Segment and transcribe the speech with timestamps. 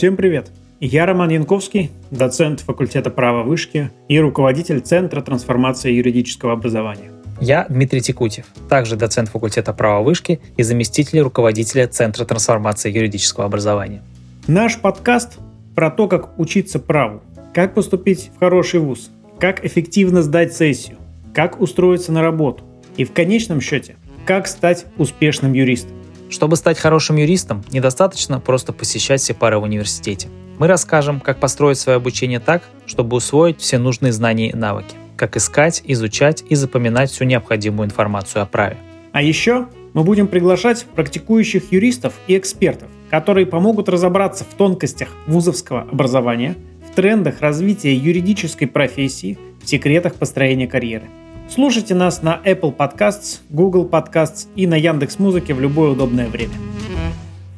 [0.00, 0.50] Всем привет!
[0.80, 7.12] Я Роман Янковский, доцент факультета права вышки и руководитель Центра трансформации юридического образования.
[7.38, 14.02] Я Дмитрий Текутев, также доцент факультета права вышки и заместитель руководителя Центра трансформации юридического образования.
[14.46, 15.38] Наш подкаст
[15.74, 17.22] про то, как учиться праву,
[17.52, 20.96] как поступить в хороший вуз, как эффективно сдать сессию,
[21.34, 22.64] как устроиться на работу
[22.96, 25.99] и в конечном счете, как стать успешным юристом.
[26.30, 30.28] Чтобы стать хорошим юристом, недостаточно просто посещать все пары в университете.
[30.58, 35.36] Мы расскажем, как построить свое обучение так, чтобы усвоить все нужные знания и навыки, как
[35.36, 38.76] искать, изучать и запоминать всю необходимую информацию о праве.
[39.10, 45.80] А еще мы будем приглашать практикующих юристов и экспертов, которые помогут разобраться в тонкостях вузовского
[45.90, 46.56] образования,
[46.88, 51.08] в трендах развития юридической профессии, в секретах построения карьеры–
[51.50, 56.54] Слушайте нас на Apple Podcasts, Google Podcasts и на Яндекс Музыке в любое удобное время.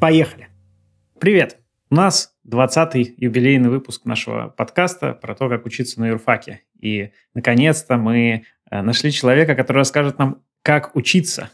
[0.00, 0.48] Поехали!
[1.20, 1.58] Привет!
[1.90, 6.62] У нас 20-й юбилейный выпуск нашего подкаста про то, как учиться на юрфаке.
[6.80, 11.50] И, наконец-то, мы э, нашли человека, который расскажет нам, как учиться.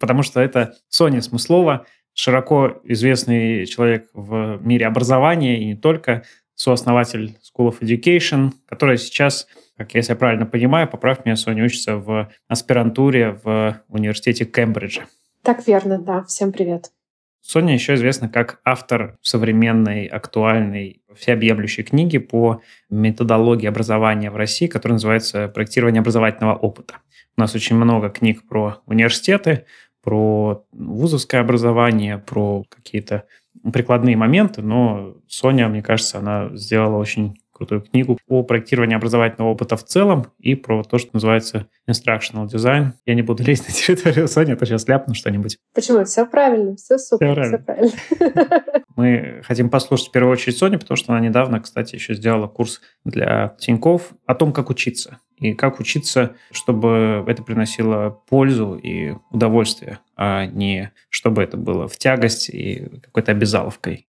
[0.00, 1.84] Потому что это Соня Смыслова,
[2.14, 6.22] широко известный человек в мире образования и не только,
[6.54, 9.46] сооснователь School of Education, которая сейчас
[9.82, 15.02] как если я правильно понимаю, поправь меня, Соня учится в аспирантуре в университете Кембриджа.
[15.42, 16.22] Так верно, да.
[16.22, 16.92] Всем привет.
[17.40, 24.94] Соня еще известна как автор современной, актуальной, всеобъемлющей книги по методологии образования в России, которая
[24.94, 26.98] называется «Проектирование образовательного опыта».
[27.36, 29.64] У нас очень много книг про университеты,
[30.00, 33.24] про вузовское образование, про какие-то
[33.72, 39.76] прикладные моменты, но Соня, мне кажется, она сделала очень крутую книгу по проектированию образовательного опыта
[39.76, 42.92] в целом и про то, что называется instructional design.
[43.06, 45.58] Я не буду лезть на территорию Сони, а то сейчас ляпну что-нибудь.
[45.74, 46.04] Почему?
[46.04, 47.88] Все правильно, все супер, все правильно.
[47.88, 48.64] Все правильно.
[48.96, 52.80] Мы хотим послушать в первую очередь Соню, потому что она недавно, кстати, еще сделала курс
[53.04, 55.18] для Тиньков о том, как учиться.
[55.38, 61.96] И как учиться, чтобы это приносило пользу и удовольствие, а не чтобы это было в
[61.96, 64.06] тягость и какой-то обязаловкой.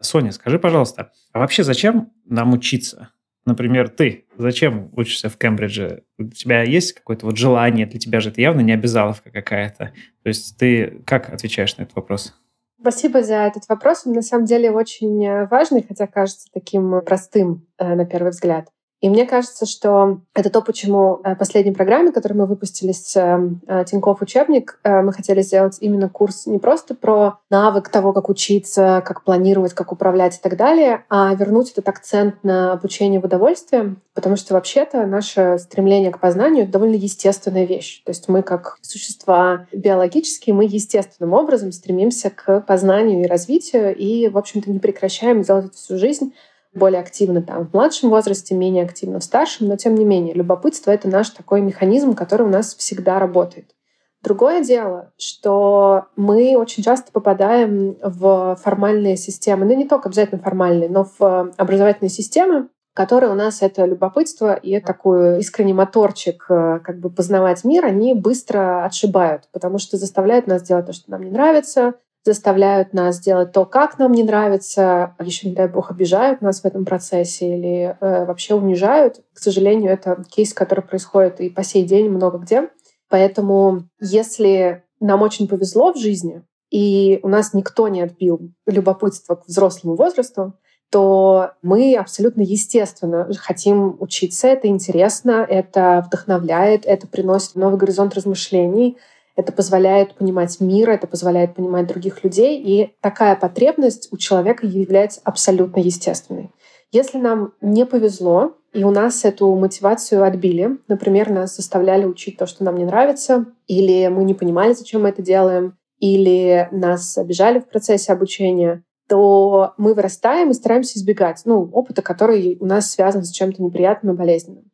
[0.00, 3.10] Соня, скажи, пожалуйста, а вообще зачем нам учиться?
[3.46, 6.04] Например, ты зачем учишься в Кембридже?
[6.18, 9.92] У тебя есть какое-то вот желание, для тебя же это явно не обязаловка какая-то.
[10.22, 12.34] То есть ты как отвечаешь на этот вопрос?
[12.80, 14.06] Спасибо за этот вопрос.
[14.06, 18.68] Он на самом деле очень э, важный, хотя кажется таким простым э, на первый взгляд.
[19.00, 23.16] И мне кажется, что это то, почему э, в последней программе, которую мы выпустили с
[23.16, 28.28] э, Тинькофф учебник, э, мы хотели сделать именно курс не просто про навык того, как
[28.28, 33.24] учиться, как планировать, как управлять и так далее, а вернуть этот акцент на обучение в
[33.24, 38.02] удовольствие, потому что вообще-то наше стремление к познанию— это довольно естественная вещь.
[38.04, 44.28] То есть мы как существа биологические, мы естественным образом стремимся к познанию и развитию, и,
[44.28, 46.34] в общем-то, не прекращаем делать это всю жизнь,
[46.74, 50.90] более активно там в младшем возрасте, менее активно в старшем, но тем не менее любопытство—
[50.92, 53.74] это наш такой механизм, который у нас всегда работает.
[54.22, 60.90] Другое дело, что мы очень часто попадаем в формальные системы, ну не только обязательно формальные,
[60.90, 66.98] но в образовательные системы, которые у нас это любопытство и такой искренний моторчик э, как
[66.98, 71.30] бы познавать мир, они быстро отшибают, потому что заставляют нас делать то, что нам не
[71.30, 71.94] нравится,
[72.24, 76.64] заставляют нас делать то, как нам не нравится, еще, не дай бог, обижают нас в
[76.66, 79.22] этом процессе или э, вообще унижают.
[79.32, 82.68] К сожалению, это кейс, который происходит и по сей день много где.
[83.08, 89.46] Поэтому если нам очень повезло в жизни, и у нас никто не отбил любопытство к
[89.46, 90.54] взрослому возрасту,
[90.90, 94.48] то мы абсолютно естественно хотим учиться.
[94.48, 98.98] Это интересно, это вдохновляет, это приносит новый горизонт размышлений—
[99.40, 105.20] это позволяет понимать мир, это позволяет понимать других людей, и такая потребность у человека является
[105.24, 106.50] абсолютно естественной.
[106.92, 112.46] Если нам не повезло, и у нас эту мотивацию отбили, например, нас заставляли учить то,
[112.46, 117.60] что нам не нравится, или мы не понимали, зачем мы это делаем, или нас обижали
[117.60, 123.24] в процессе обучения, то мы вырастаем и стараемся избегать ну, опыта, который у нас связан
[123.24, 124.69] с чем-то неприятным и болезненным.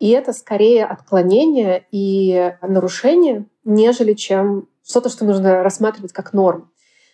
[0.00, 6.72] И это скорее отклонение и нарушение, нежели чем что-то, что нужно рассматривать как норм.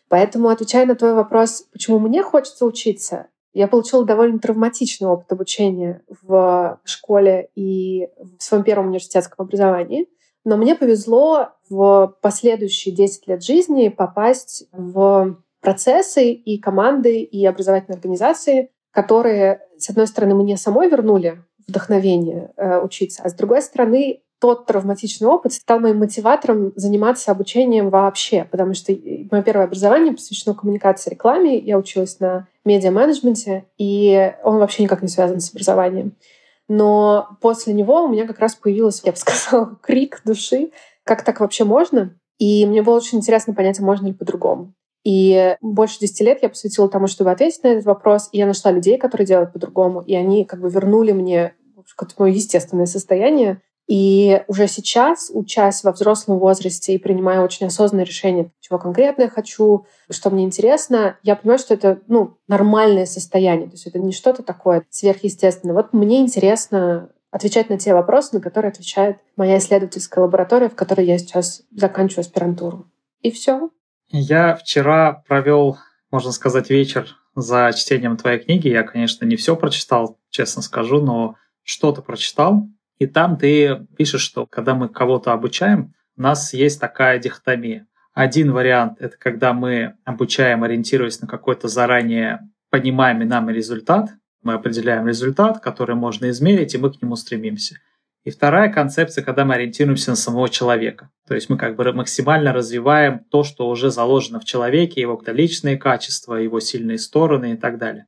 [0.09, 6.03] Поэтому, отвечая на твой вопрос, почему мне хочется учиться, я получила довольно травматичный опыт обучения
[6.23, 10.09] в школе и в своем первом университетском образовании.
[10.45, 17.97] Но мне повезло в последующие 10 лет жизни попасть в процессы и команды и образовательные
[17.97, 24.21] организации, которые, с одной стороны, мне самой вернули вдохновение э, учиться, а с другой стороны,
[24.39, 28.93] тот травматичный опыт стал моим мотиватором заниматься обучением вообще, потому что
[29.31, 31.59] мое первое образование посвящено коммуникации рекламе.
[31.59, 36.17] Я училась на медиа-менеджменте, и он вообще никак не связан с образованием.
[36.69, 40.71] Но после него у меня как раз появился, я бы сказала, крик души,
[41.05, 42.15] как так вообще можно?
[42.39, 44.75] И мне было очень интересно понять, а можно ли по-другому.
[45.07, 48.29] И больше 10 лет я посвятила тому, чтобы ответить на этот вопрос.
[48.33, 50.01] И я нашла людей, которые делают по-другому.
[50.01, 51.55] И они как бы вернули мне
[51.95, 53.63] какое-то мое естественное состояние.
[53.87, 59.29] И уже сейчас, учась во взрослом возрасте и принимая очень осознанное решение, чего конкретно я
[59.29, 63.69] хочу, что мне интересно, я понимаю, что это ну, нормальное состояние.
[63.69, 65.77] То есть это не что-то такое сверхъестественное.
[65.77, 71.07] Вот мне интересно отвечать на те вопросы, на которые отвечает моя исследовательская лаборатория, в которой
[71.07, 72.91] я сейчас заканчиваю аспирантуру.
[73.21, 73.71] И все.
[74.11, 75.79] Я вчера провел,
[76.11, 78.69] можно сказать, вечер за чтением твоей книги.
[78.69, 82.69] Я, конечно, не все прочитал, честно скажу, но что-то прочитал.
[82.99, 87.87] И там ты пишешь, что когда мы кого-то обучаем, у нас есть такая дихотомия.
[88.15, 94.11] Один вариант— это когда мы обучаем, ориентируясь на какой-то заранее понимаемый нами результат.
[94.43, 97.77] Мы определяем результат, который можно измерить, и мы к нему стремимся.
[98.27, 101.11] И вторая концепция, когда мы ориентируемся на самого человека.
[101.29, 105.77] То есть мы как бы максимально развиваем то, что уже заложено в человеке, его личные
[105.77, 108.07] качества, его сильные стороны и так далее.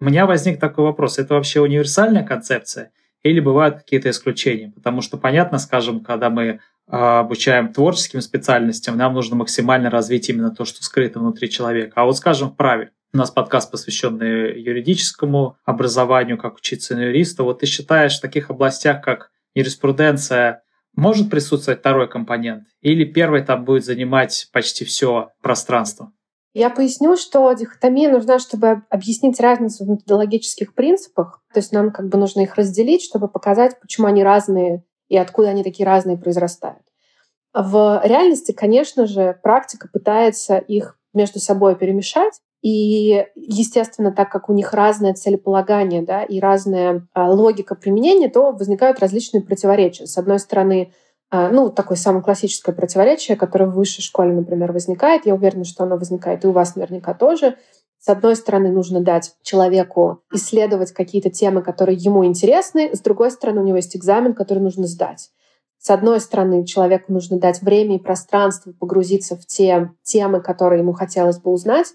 [0.00, 1.18] У меня возник такой вопрос.
[1.18, 2.92] Это вообще универсальная концепция
[3.22, 4.72] или бывают какие-то исключения?
[4.74, 10.50] Потому что понятно, скажем, когда мы а, обучаем творческим специальностям, нам нужно максимально развить именно
[10.50, 11.92] то, что скрыто внутри человека.
[11.96, 12.92] А вот, скажем, в праве.
[13.12, 17.42] У нас подкаст, посвященный юридическому образованию, как учиться на юриста.
[17.42, 20.62] Вот ты считаешь, в таких областях, как юриспруденция,
[20.94, 22.64] может присутствовать второй компонент?
[22.80, 26.12] Или первый там будет занимать почти все пространство?
[26.54, 31.42] Я поясню, что дихотомия нужна, чтобы объяснить разницу в методологических принципах.
[31.52, 35.50] То есть нам как бы нужно их разделить, чтобы показать, почему они разные и откуда
[35.50, 36.82] они такие разные произрастают.
[37.54, 42.40] В реальности, конечно же, практика пытается их между собой перемешать.
[42.60, 48.50] И, естественно, так как у них разное целеполагание да, и разная а, логика применения, то
[48.50, 50.06] возникают различные противоречия.
[50.06, 50.92] С одной стороны,
[51.30, 55.26] а, ну, такое самое классическое противоречие, которое в высшей школе, например, возникает.
[55.26, 57.56] Я уверена, что оно возникает и у вас наверняка тоже.
[58.00, 62.90] С одной стороны, нужно дать человеку исследовать какие-то темы, которые ему интересны.
[62.94, 65.30] С другой стороны, у него есть экзамен, который нужно сдать.
[65.78, 70.92] С одной стороны, человеку нужно дать время и пространство погрузиться в те темы, которые ему
[70.92, 71.88] хотелось бы узнать.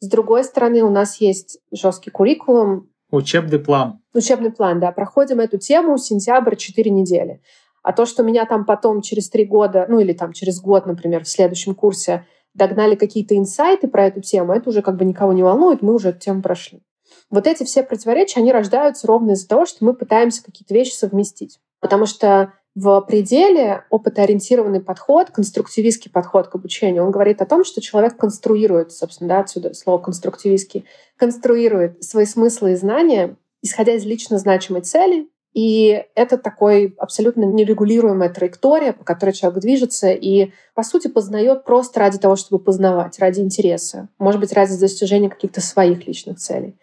[0.00, 2.90] С другой стороны, у нас есть жесткий куррикулум.
[3.10, 4.00] Учебный план.
[4.14, 4.92] Учебный план, да.
[4.92, 7.40] Проходим эту тему сентябрь 4 недели.
[7.82, 11.24] А то, что меня там потом через три года, ну или там через год, например,
[11.24, 15.42] в следующем курсе догнали какие-то инсайты про эту тему, это уже как бы никого не
[15.42, 16.82] волнует, мы уже эту тему прошли.
[17.30, 21.60] Вот эти все противоречия, они рождаются ровно из-за того, что мы пытаемся какие-то вещи совместить.
[21.80, 27.80] Потому что в пределе опытоориентированный подход, конструктивистский подход к обучению, он говорит о том, что
[27.80, 30.84] человек конструирует, собственно, да, отсюда слово конструктивистский,
[31.16, 38.28] конструирует свои смыслы и знания, исходя из лично значимой цели, и это такой абсолютно нерегулируемая
[38.28, 43.40] траектория, по которой человек движется и, по сути, познает просто ради того, чтобы познавать, ради
[43.40, 46.76] интереса, может быть, ради достижения каких-то своих личных целей.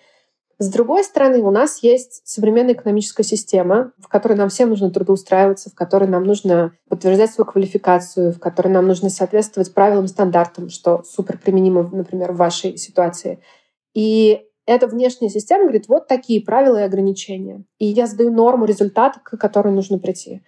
[0.60, 5.70] С другой стороны, у нас есть современная экономическая система, в которой нам всем нужно трудоустраиваться,
[5.70, 11.04] в которой нам нужно подтверждать свою квалификацию, в которой нам нужно соответствовать правилам, стандартам, что
[11.04, 13.40] супер применимо, например, в вашей ситуации.
[13.94, 17.64] И эта внешняя система говорит, вот такие правила и ограничения.
[17.80, 20.44] И я задаю норму результата, к которой нужно прийти.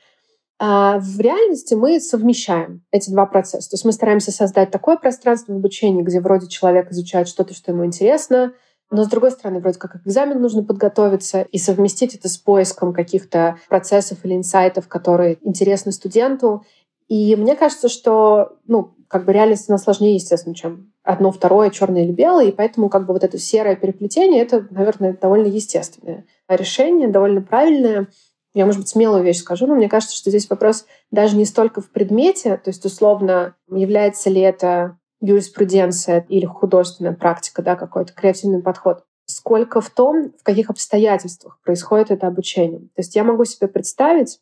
[0.58, 3.70] А в реальности мы совмещаем эти два процесса.
[3.70, 7.74] То есть мы стараемся создать такое пространство в обучении, где вроде человек изучает что-то, что
[7.74, 8.54] ему интересно,
[8.92, 13.58] но с другой стороны, вроде как экзамен нужно подготовиться и совместить это с поиском каких-то
[13.68, 16.64] процессов или инсайтов, которые интересны студенту.
[17.08, 22.04] И мне кажется, что ну, как бы реальность она сложнее, естественно, чем одно, второе, черное
[22.04, 27.08] или белое, и поэтому как бы вот это серое переплетение, это, наверное, довольно естественное решение,
[27.08, 28.08] довольно правильное.
[28.54, 31.82] Я, может быть, смелую вещь скажу, но мне кажется, что здесь вопрос даже не столько
[31.82, 38.62] в предмете, то есть, условно, является ли это юриспруденция или художественная практика, да, какой-то креативный
[38.62, 42.80] подход, сколько в том, в каких обстоятельствах происходит это обучение.
[42.80, 44.40] То есть я могу себе представить,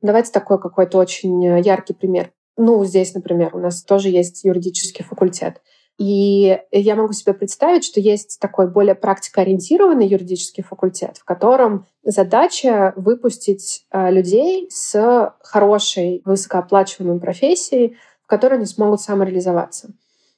[0.00, 2.32] давайте такой какой-то очень яркий пример.
[2.56, 5.60] Ну, здесь, например, у нас тоже есть юридический факультет.
[5.98, 12.92] И я могу себе представить, что есть такой более практикоориентированный юридический факультет, в котором задача
[12.96, 19.94] выпустить э, людей с хорошей, высокооплачиваемой профессией, в которой они смогут самореализоваться.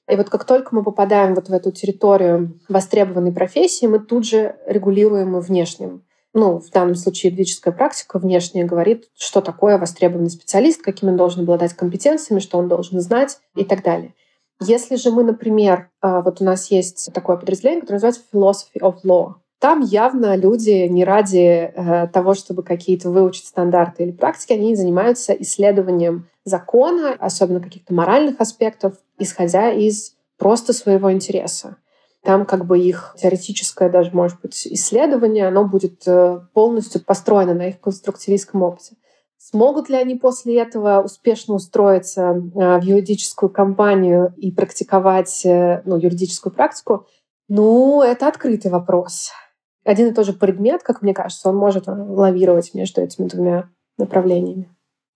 [0.08, 4.56] И вот как только мы попадаем вот в эту территорию востребованной профессии, мы тут же
[4.66, 10.82] регулируем и внешним ну, в данном случае юридическая практика внешне говорит, что такое востребованный специалист,
[10.82, 14.14] какими он должен обладать компетенциями, что он должен знать и так далее.
[14.60, 18.96] Если же мы, например, а, вот у нас есть такое подразделение, которое называется Philosophy of
[19.04, 24.74] Law, там явно люди не ради э, того, чтобы какие-то выучить стандарты или практики, они
[24.74, 31.76] занимаются исследованием закона, особенно каких-то моральных аспектов, исходя из просто своего интереса.
[32.22, 37.68] Там как бы их теоретическое даже, может быть, исследование, оно будет э, полностью построено на
[37.68, 38.96] их конструктивистском опыте.
[39.36, 45.98] Смогут ли они после этого успешно устроиться э, в юридическую компанию и практиковать э, ну,
[45.98, 47.06] юридическую практику?
[47.48, 49.30] Ну, это открытый вопрос.
[49.84, 53.68] Один и тот же предмет, как мне кажется, он может лавировать между этими двумя
[53.98, 54.74] направлениями.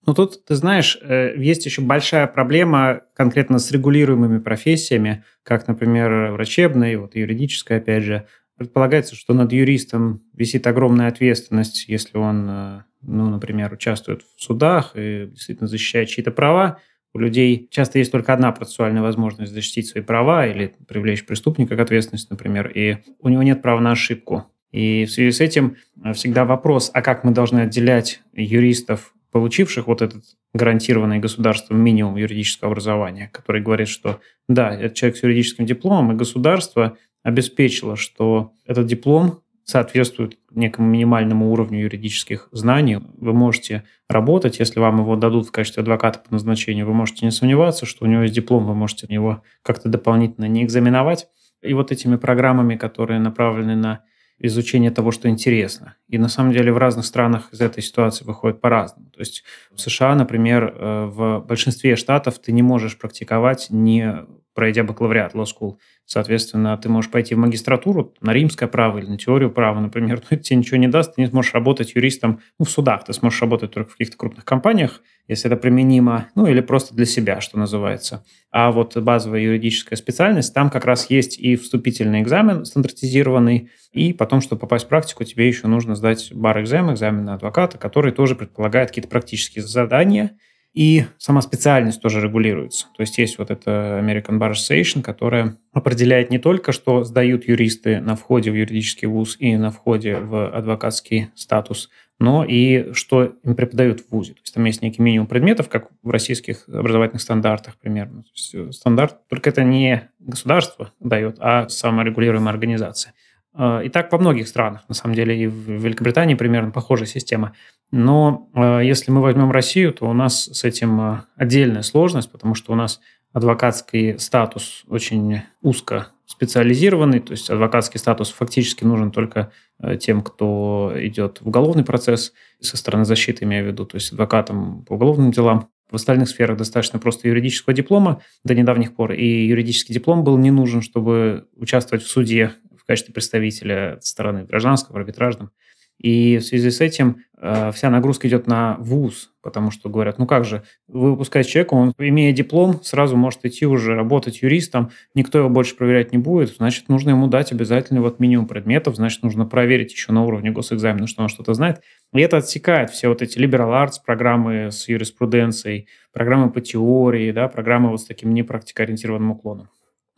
[0.09, 6.31] Ну тут, ты знаешь, э, есть еще большая проблема конкретно с регулируемыми профессиями, как, например,
[6.31, 8.25] врачебная, вот юридическая, опять же.
[8.57, 14.93] Предполагается, что над юристом висит огромная ответственность, если он, э, ну, например, участвует в судах
[14.95, 16.79] и действительно защищает чьи-то права.
[17.13, 21.79] У людей часто есть только одна процессуальная возможность защитить свои права или привлечь преступника к
[21.79, 24.45] ответственности, например, и у него нет права на ошибку.
[24.71, 29.87] И в связи с этим э, всегда вопрос, а как мы должны отделять юристов получивших
[29.87, 35.65] вот этот гарантированный государством минимум юридического образования, который говорит, что да, это человек с юридическим
[35.65, 42.97] дипломом, и государство обеспечило, что этот диплом соответствует некому минимальному уровню юридических знаний.
[43.17, 47.31] Вы можете работать, если вам его дадут в качестве адвоката по назначению, вы можете не
[47.31, 51.27] сомневаться, что у него есть диплом, вы можете его как-то дополнительно не экзаменовать.
[51.61, 54.03] И вот этими программами, которые направлены на
[54.39, 55.95] изучение того, что интересно.
[56.07, 59.09] И на самом деле в разных странах из этой ситуации выходит по-разному.
[59.11, 59.43] То есть
[59.73, 64.25] в США, например, э, в большинстве штатов ты не можешь практиковать, не
[64.59, 65.77] пройдя бакалавриат, law school.
[66.05, 70.35] Соответственно, ты можешь пойти в магистратуру на римское право или на теорию права, например, но
[70.35, 73.39] это тебе ничего не даст, ты не сможешь работать юристом ну, в судах, ты сможешь
[73.39, 77.57] работать только в каких-то крупных компаниях, если это применимо, ну или просто для себя, что
[77.57, 78.25] называется.
[78.51, 84.41] А вот базовая юридическая специальность, там как раз есть и вступительный экзамен стандартизированный, и потом,
[84.41, 88.89] чтобы попасть в практику, тебе еще нужно сдать бар-экзамен, экзамен на адвоката, который тоже предполагает
[88.89, 90.31] какие-то практические задания–
[90.73, 92.87] и сама специальность тоже регулируется.
[92.95, 97.99] То есть есть вот эта American Bar Association, которая определяет не только, что сдают юристы
[97.99, 103.55] на входе в юридический вуз и на входе в адвокатский статус, но и что им
[103.55, 104.33] преподают в ВУЗе.
[104.33, 108.23] То есть там есть некий минимум предметов, как в российских образовательных стандартах примерно.
[108.53, 113.13] Э, стандарт, только это не государство дает, а саморегулируемая организация.
[113.59, 117.53] Э, и так во многих странах, на самом деле, и в Великобритании примерно похожая система.
[117.91, 122.55] Но э, если мы возьмем Россию, то у нас с этим э, отдельная сложность, потому
[122.55, 123.01] что у нас
[123.33, 129.51] адвокатский статус очень узко специализированный, то есть адвокатский статус фактически нужен только
[129.99, 134.85] тем, кто идет в уголовный процесс, со стороны защиты имею в виду, то есть адвокатам
[134.85, 135.69] по уголовным делам.
[135.89, 140.51] В остальных сферах достаточно просто юридического диплома до недавних пор, и юридический диплом был не
[140.51, 142.53] нужен, чтобы участвовать в суде
[142.89, 145.51] качестве представителя стороны гражданского, арбитражном.
[145.99, 150.25] И в связи с этим э, вся нагрузка идет на ВУЗ, потому что говорят, ну
[150.25, 155.37] как же, вы выпускаете человека, он, имея диплом, сразу может идти уже работать юристом, никто
[155.37, 159.45] его больше проверять не будет, значит, нужно ему дать обязательно вот минимум предметов, значит, нужно
[159.45, 161.81] проверить еще на уровне госэкзамена, что он что-то знает.
[162.11, 167.49] И это отсекает все вот эти liberal arts, программы с юриспруденцией, программы по теории, да,
[167.49, 169.69] программы вот с таким непрактикоориентированным уклоном.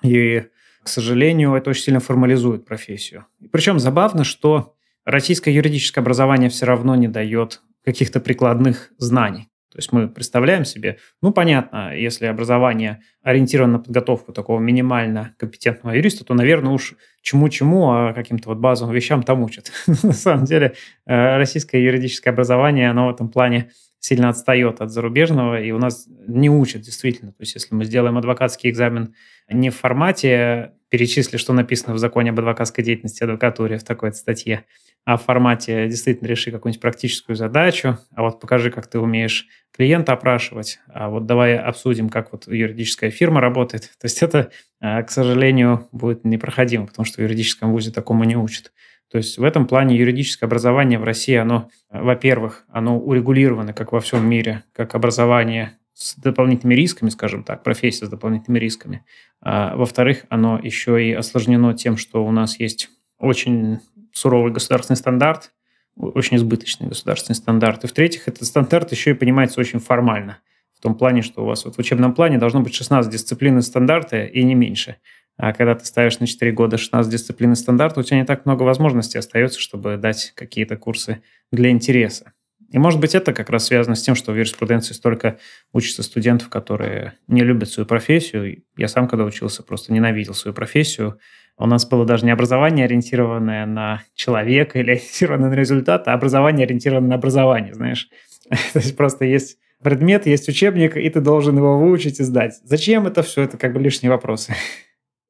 [0.03, 0.43] И
[0.83, 3.25] к сожалению, это очень сильно формализует профессию.
[3.51, 9.47] Причем забавно, что российское юридическое образование все равно не дает каких-то прикладных знаний.
[9.71, 15.95] То есть мы представляем себе, ну, понятно, если образование ориентировано на подготовку такого минимально компетентного
[15.95, 19.71] юриста, то, наверное, уж чему-чему, а каким-то вот базовым вещам там учат.
[20.03, 25.61] На самом деле, э, российское юридическое образование, оно в этом плане сильно отстает от зарубежного,
[25.61, 27.31] и у нас не учат действительно.
[27.31, 29.13] То есть если мы сделаем адвокатский экзамен
[29.47, 34.65] не в формате перечисли, что написано в законе об адвокатской деятельности адвокатуре в такой статье,
[35.05, 40.13] а в формате действительно реши какую-нибудь практическую задачу, а вот покажи, как ты умеешь клиента
[40.13, 43.83] опрашивать, а вот давай обсудим, как вот юридическая фирма работает.
[43.99, 48.35] То есть это, а, к сожалению, будет непроходимо, потому что в юридическом вузе такому не
[48.35, 48.71] учат.
[49.11, 53.99] То есть в этом плане юридическое образование в России, оно, во-первых, оно урегулировано, как во
[53.99, 59.05] всем мире, как образование с дополнительными рисками, скажем так, профессия с дополнительными рисками.
[59.41, 62.89] А, во-вторых, оно еще и осложнено тем, что у нас есть
[63.19, 63.79] очень
[64.13, 65.51] суровый государственный стандарт,
[65.95, 67.83] очень избыточный государственный стандарт.
[67.83, 70.39] И в-третьих, этот стандарт еще и понимается очень формально.
[70.73, 73.61] В том плане, что у вас вот в учебном плане должно быть 16 дисциплин и
[73.61, 74.97] стандарты, и не меньше.
[75.41, 78.61] А когда ты ставишь на 4 года 16 дисциплин стандарт, у тебя не так много
[78.61, 82.33] возможностей остается, чтобы дать какие-то курсы для интереса.
[82.69, 85.39] И может быть это как раз связано с тем, что в юриспруденции столько
[85.73, 88.61] учатся студентов, которые не любят свою профессию.
[88.77, 91.17] Я сам, когда учился, просто ненавидел свою профессию.
[91.57, 96.65] У нас было даже не образование, ориентированное на человека или ориентированное на результат, а образование,
[96.65, 98.09] ориентированное на образование, знаешь.
[98.73, 102.59] То есть просто есть предмет, есть учебник, и ты должен его выучить и сдать.
[102.63, 103.41] Зачем это все?
[103.41, 104.53] Это как бы лишние вопросы.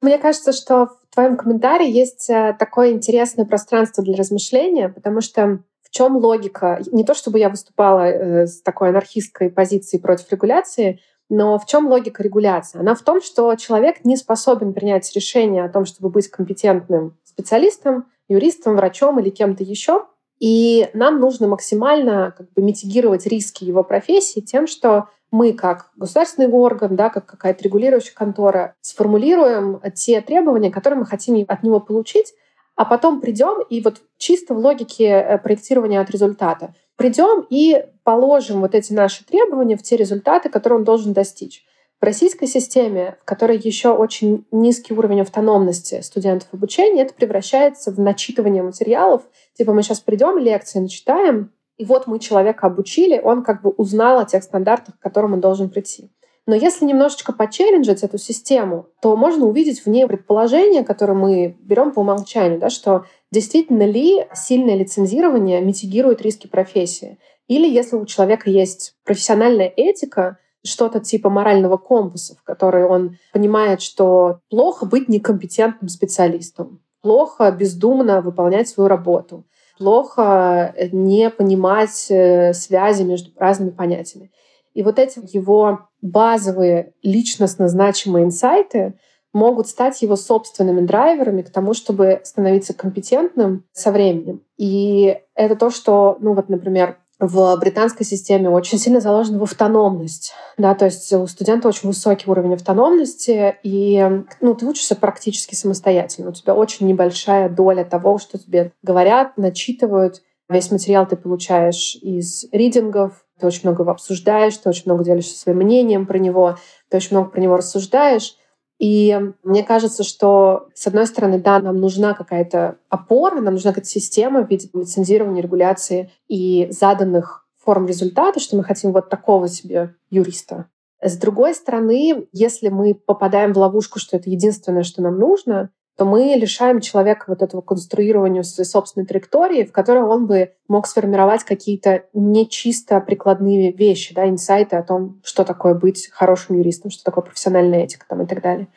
[0.01, 5.60] Мне кажется, что в твоем комментарии есть э, такое интересное пространство для размышления, потому что
[5.84, 6.81] в чем логика?
[6.91, 11.88] Не то, чтобы я выступала э, с такой анархистской позицией против регуляции, но в чем
[11.88, 12.79] логика регуляции?
[12.79, 18.05] Она в том, что человек не способен принять решение о том, чтобы быть компетентным специалистом,
[18.27, 20.05] юристом, врачом или кем-то еще.
[20.39, 26.50] И нам нужно максимально как бы, митигировать риски его профессии тем, что мы как государственный
[26.50, 32.33] орган, да, как какая-то регулирующая контора, сформулируем те требования, которые мы хотим от него получить,
[32.75, 38.61] а потом придем и вот чисто в логике э, проектирования от результата придем и положим
[38.61, 41.65] вот эти наши требования в те результаты, которые он должен достичь.
[42.00, 48.00] В российской системе, в которой еще очень низкий уровень автономности студентов обучения, это превращается в
[48.00, 49.23] начитывание материалов.
[49.57, 54.19] Типа мы сейчас придем, лекции начитаем, и вот мы человека обучили, он как бы узнал
[54.19, 56.11] о тех стандартах, к которым он должен прийти.
[56.45, 61.91] Но если немножечко почелленджить эту систему, то можно увидеть в ней предположение, которое мы берем
[61.91, 67.17] по умолчанию, да, что действительно ли сильное лицензирование митигирует риски профессии.
[67.47, 73.81] Или если у человека есть профессиональная этика, что-то типа морального компаса, в которой он понимает,
[73.81, 79.45] что плохо быть некомпетентным специалистом, плохо бездумно выполнять свою работу,
[79.81, 84.31] плохо не понимать э, связи между разными понятиями.
[84.75, 88.93] И вот эти его базовые личностно значимые инсайты
[89.33, 94.43] могут стать его собственными драйверами к тому, чтобы становиться компетентным со временем.
[94.55, 100.33] И это то, что, ну вот, например, в британской системе очень сильно заложена в автономность.
[100.57, 104.03] Да, то есть у студента очень высокий уровень автономности, и
[104.41, 106.29] ну, ты учишься практически самостоятельно.
[106.29, 110.23] У тебя очень небольшая доля того, что тебе говорят, начитывают.
[110.49, 115.38] Весь материал ты получаешь из ридингов, ты очень много его обсуждаешь, ты очень много делишься
[115.38, 116.57] своим мнением про него,
[116.89, 118.36] ты очень много про него рассуждаешь.
[118.82, 123.88] И мне кажется, что, с одной стороны, да, нам нужна какая-то опора, нам нужна какая-то
[123.88, 129.94] система в виде лицензирования, регуляции и заданных форм результата, что мы хотим вот такого себе
[130.10, 130.65] юриста.
[131.00, 136.06] С другой стороны, если мы попадаем в ловушку, что это единственное, что нам нужно, то
[136.06, 141.43] мы лишаем человека вот этого конструирования своей собственной траектории, в которой он бы мог сформировать
[141.43, 147.04] какие-то не чисто прикладные вещи, да, инсайты о том, что такое быть хорошим юристом, что
[147.04, 148.67] такое профессиональная этика там, и так далее.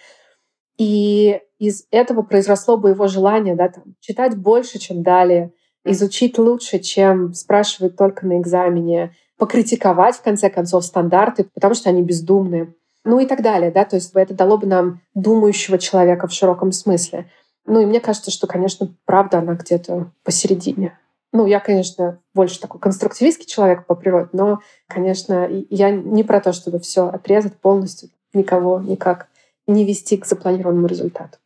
[0.76, 5.52] И из этого произросло бы его желание да, там, читать больше, чем далее,
[5.84, 12.02] изучить лучше, чем спрашивать только на экзамене, покритиковать, в конце концов, стандарты, потому что они
[12.02, 12.74] бездумные
[13.04, 16.72] ну и так далее, да, то есть это дало бы нам думающего человека в широком
[16.72, 17.30] смысле.
[17.66, 20.98] Ну и мне кажется, что, конечно, правда она где-то посередине.
[21.32, 26.52] Ну, я, конечно, больше такой конструктивистский человек по природе, но, конечно, я не про то,
[26.52, 29.28] чтобы все отрезать полностью, никого никак
[29.66, 31.38] не вести к запланированному результату.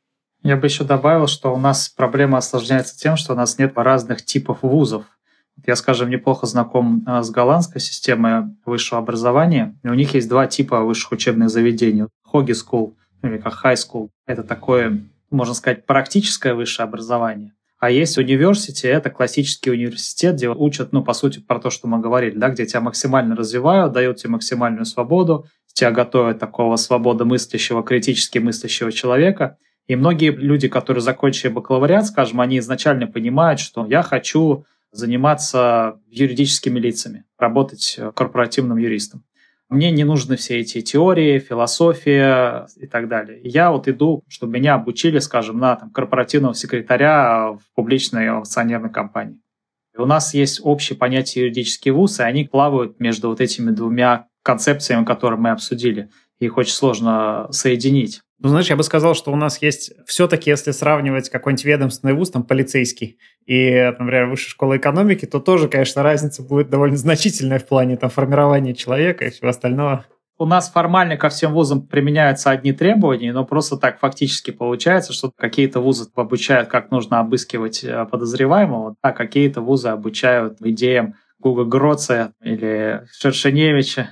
[0.42, 4.24] Я бы еще добавил, что у нас проблема осложняется тем, что у нас нет разных
[4.24, 5.04] типов вузов.
[5.66, 9.78] Я, скажем, неплохо знаком а, с голландской системой высшего образования.
[9.84, 12.06] У них есть два типа высших учебных заведений.
[12.24, 14.08] Хоги School, или как High School.
[14.26, 17.52] Это такое, можно сказать, практическое высшее образование.
[17.80, 22.00] А есть университет, это классический университет, где учат, ну, по сути, про то, что мы
[22.00, 25.46] говорили, да, где тебя максимально развивают, дают тебе максимальную свободу,
[25.78, 29.58] тебя готовят такого свободомыслящего, критически мыслящего человека.
[29.86, 36.78] И многие люди, которые закончили бакалавриат, скажем, они изначально понимают, что я хочу заниматься юридическими
[36.78, 39.24] лицами, работать э, корпоративным юристом.
[39.68, 43.38] Мне не нужны все эти теории, философия и так далее.
[43.44, 49.40] Я вот иду, чтобы меня обучили, скажем, на там, корпоративного секретаря в публичной акционерной компании.
[49.94, 54.28] И у нас есть общее понятие юридический вуз, и они плавают между вот этими двумя
[54.42, 56.08] концепциями, которые мы обсудили.
[56.38, 58.22] Их очень сложно соединить.
[58.40, 62.30] Ну, знаешь, я бы сказал, что у нас есть все-таки, если сравнивать какой-нибудь ведомственный вуз,
[62.30, 67.66] там, полицейский, и, например, высшая школа экономики, то тоже, конечно, разница будет довольно значительная в
[67.66, 70.04] плане там, формирования человека и всего остального.
[70.40, 75.32] У нас формально ко всем вузам применяются одни требования, но просто так фактически получается, что
[75.36, 82.34] какие-то вузы обучают, как нужно обыскивать э, подозреваемого, а какие-то вузы обучают идеям Гуга Гроца
[82.40, 84.10] или Шершеневича.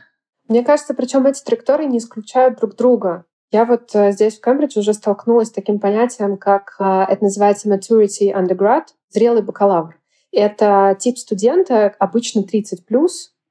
[0.49, 3.25] Мне кажется, причем эти траектории не исключают друг друга.
[3.57, 7.71] Я вот э, здесь в Кембридже уже столкнулась с таким понятием, как э, это называется
[7.71, 9.99] maturity undergrad, зрелый бакалавр.
[10.31, 12.77] Это тип студента, обычно 30+,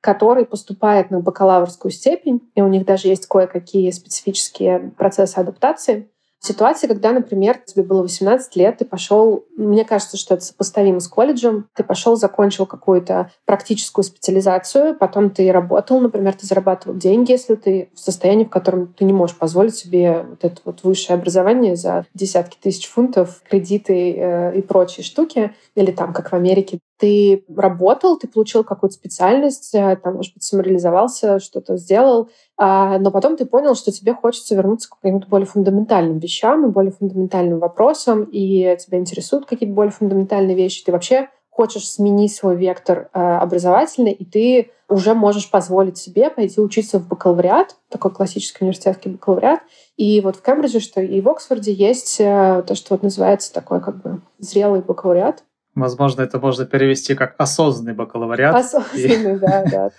[0.01, 6.07] который поступает на бакалаврскую степень, и у них даже есть кое-какие специфические процессы адаптации
[6.45, 11.07] ситуации, когда, например, тебе было 18 лет, ты пошел, мне кажется, что это сопоставимо с
[11.07, 17.55] колледжем, ты пошел, закончил какую-то практическую специализацию, потом ты работал, например, ты зарабатывал деньги, если
[17.55, 21.75] ты в состоянии, в котором ты не можешь позволить себе вот это вот высшее образование
[21.75, 27.43] за десятки тысяч фунтов, кредиты э, и прочие штуки, или там, как в Америке, ты
[27.53, 33.35] работал, ты получил какую-то специальность, э, там, может быть, самореализовался, что-то сделал, а, но потом
[33.35, 38.23] ты понял, что тебе хочется вернуться к каким-то более фундаментальным вещам и более фундаментальным вопросам,
[38.23, 40.83] и тебя интересуют какие-то более фундаментальные вещи.
[40.85, 46.59] Ты вообще хочешь сменить свой вектор э, образовательный, и ты уже можешь позволить себе пойти
[46.59, 49.61] учиться в бакалавриат, такой классический университетский бакалавриат.
[49.95, 53.81] И вот в Кембридже, что и в Оксфорде есть э, то, что вот называется такой
[53.81, 55.43] как бы зрелый бакалавриат.
[55.75, 58.55] Возможно, это можно перевести как осознанный бакалавриат.
[58.55, 59.89] Осознанный, да, да.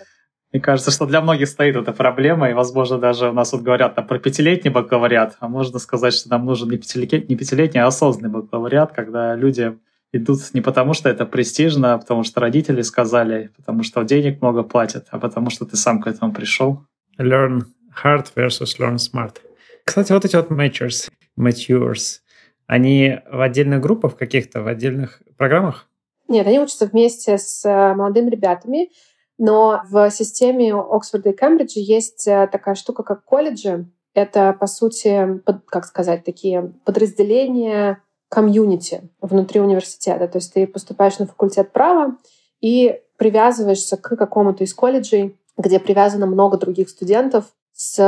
[0.51, 3.95] Мне кажется, что для многих стоит эта проблема, и, возможно, даже у нас вот говорят
[3.95, 7.87] там, про пятилетний бакалавриат, а можно сказать, что нам нужен не пятилетний, не пятилетний, а
[7.87, 9.77] осознанный бакалавриат, когда люди
[10.13, 14.63] идут не потому, что это престижно, а потому что родители сказали, потому что денег много
[14.63, 16.85] платят, а потому что ты сам к этому пришел.
[17.19, 17.63] Learn
[18.03, 19.35] hard versus learn smart.
[19.83, 22.19] Кстати, вот эти вот matures, matures,
[22.67, 25.89] они в отдельных группах каких-то, в отдельных программах?
[26.27, 28.91] Нет, они учатся вместе с э, молодыми ребятами,
[29.37, 33.89] но в системе Оксфорда и Кембриджа есть э, такая штука, как колледжи.
[34.13, 40.27] Это, по сути, как сказать, такие подразделения комьюнити внутри университета.
[40.27, 42.17] То есть ты поступаешь на факультет права
[42.59, 47.99] и привязываешься к какому-то из колледжей, где привязано много других студентов с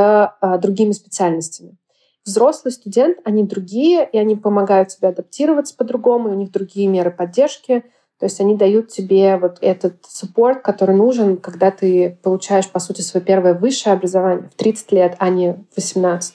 [0.42, 1.78] э, другими специальностями.
[2.24, 7.10] Взрослый студент, они другие, и они помогают тебе адаптироваться по-другому, и у них другие меры
[7.10, 7.84] поддержки—
[8.20, 13.00] то есть они дают тебе вот этот суппорт, который нужен, когда ты получаешь, по сути,
[13.00, 16.34] свое первое высшее образование в 30 лет, а не в 18.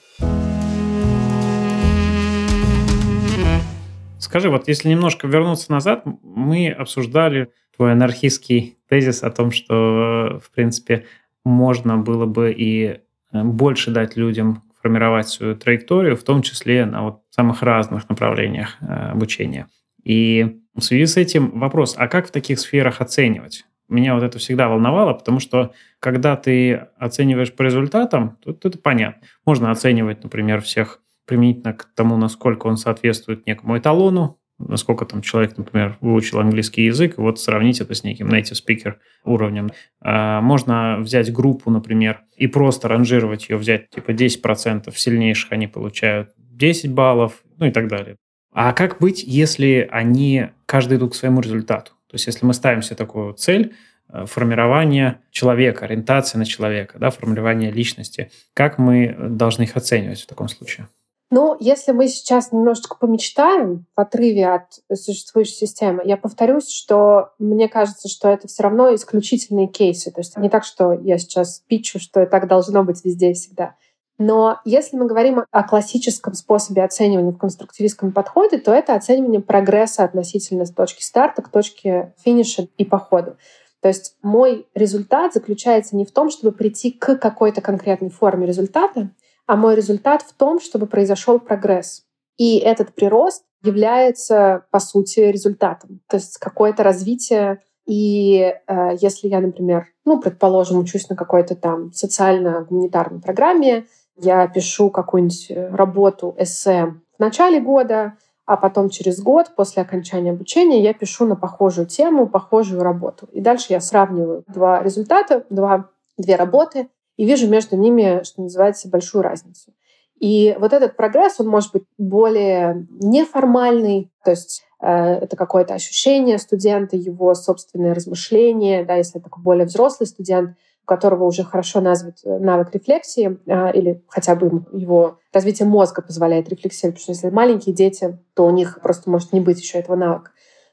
[4.18, 10.50] Скажи, вот если немножко вернуться назад, мы обсуждали твой анархистский тезис о том, что, в
[10.52, 11.04] принципе,
[11.44, 12.98] можно было бы и
[13.32, 18.76] э, больше дать людям формировать свою траекторию, в том числе на вот самых разных направлениях
[18.80, 19.66] э, обучения.
[20.04, 23.64] И в связи с этим вопрос, а как в таких сферах оценивать?
[23.88, 28.78] Меня вот это всегда волновало, потому что когда ты оцениваешь по результатам, то, то это
[28.78, 29.26] понятно.
[29.44, 35.56] Можно оценивать, например, всех применительно к тому, насколько он соответствует некому эталону, насколько там человек,
[35.56, 39.70] например, выучил английский язык, вот сравнить это с неким native speaker уровнем.
[40.00, 46.30] А можно взять группу, например, и просто ранжировать ее, взять типа 10% сильнейших они получают
[46.38, 48.16] 10 баллов, ну и так далее.
[48.52, 51.92] А как быть, если они каждый идут к своему результату?
[52.08, 53.74] То есть если мы ставим себе такую цель,
[54.08, 60.26] э, формирование человека, ориентация на человека, да, формирование личности, как мы должны их оценивать в
[60.26, 60.88] таком случае?
[61.28, 67.68] Ну, если мы сейчас немножечко помечтаем в отрыве от существующей системы, я повторюсь, что мне
[67.68, 70.12] кажется, что это все равно исключительные кейсы.
[70.12, 73.74] То есть не так, что я сейчас пичу, что так должно быть везде и всегда.
[74.18, 80.04] Но если мы говорим о классическом способе оценивания в конструктивистском подходе, то это оценивание прогресса
[80.04, 83.36] относительно с точки старта к точке финиша и по ходу.
[83.80, 89.10] То есть мой результат заключается не в том, чтобы прийти к какой-то конкретной форме результата,
[89.46, 92.02] а мой результат в том, чтобы произошел прогресс.
[92.36, 96.00] И этот прирост является, по сути, результатом.
[96.08, 97.62] То есть какое-то развитие.
[97.86, 104.90] И э, если я, например, ну, предположим, учусь на какой-то там социально-гуманитарной программе, я пишу
[104.90, 110.94] какую-нибудь э, работу, эссе в начале года, а потом через год после окончания обучения я
[110.94, 113.28] пишу на похожую тему, похожую работу.
[113.32, 118.88] И дальше я сравниваю два результата, два, две работы, и вижу между ними, что называется,
[118.88, 119.72] большую разницу.
[120.18, 126.38] И вот этот прогресс, он может быть более неформальный, то есть э, это какое-то ощущение
[126.38, 132.14] студента, его собственное размышление, да, если это более взрослый студент, у которого уже хорошо назван
[132.24, 137.34] э, навык рефлексии, а, или хотя бы его развитие мозга позволяет рефлексировать, потому что если
[137.34, 140.30] маленькие дети, то у них просто может не быть еще этого навыка.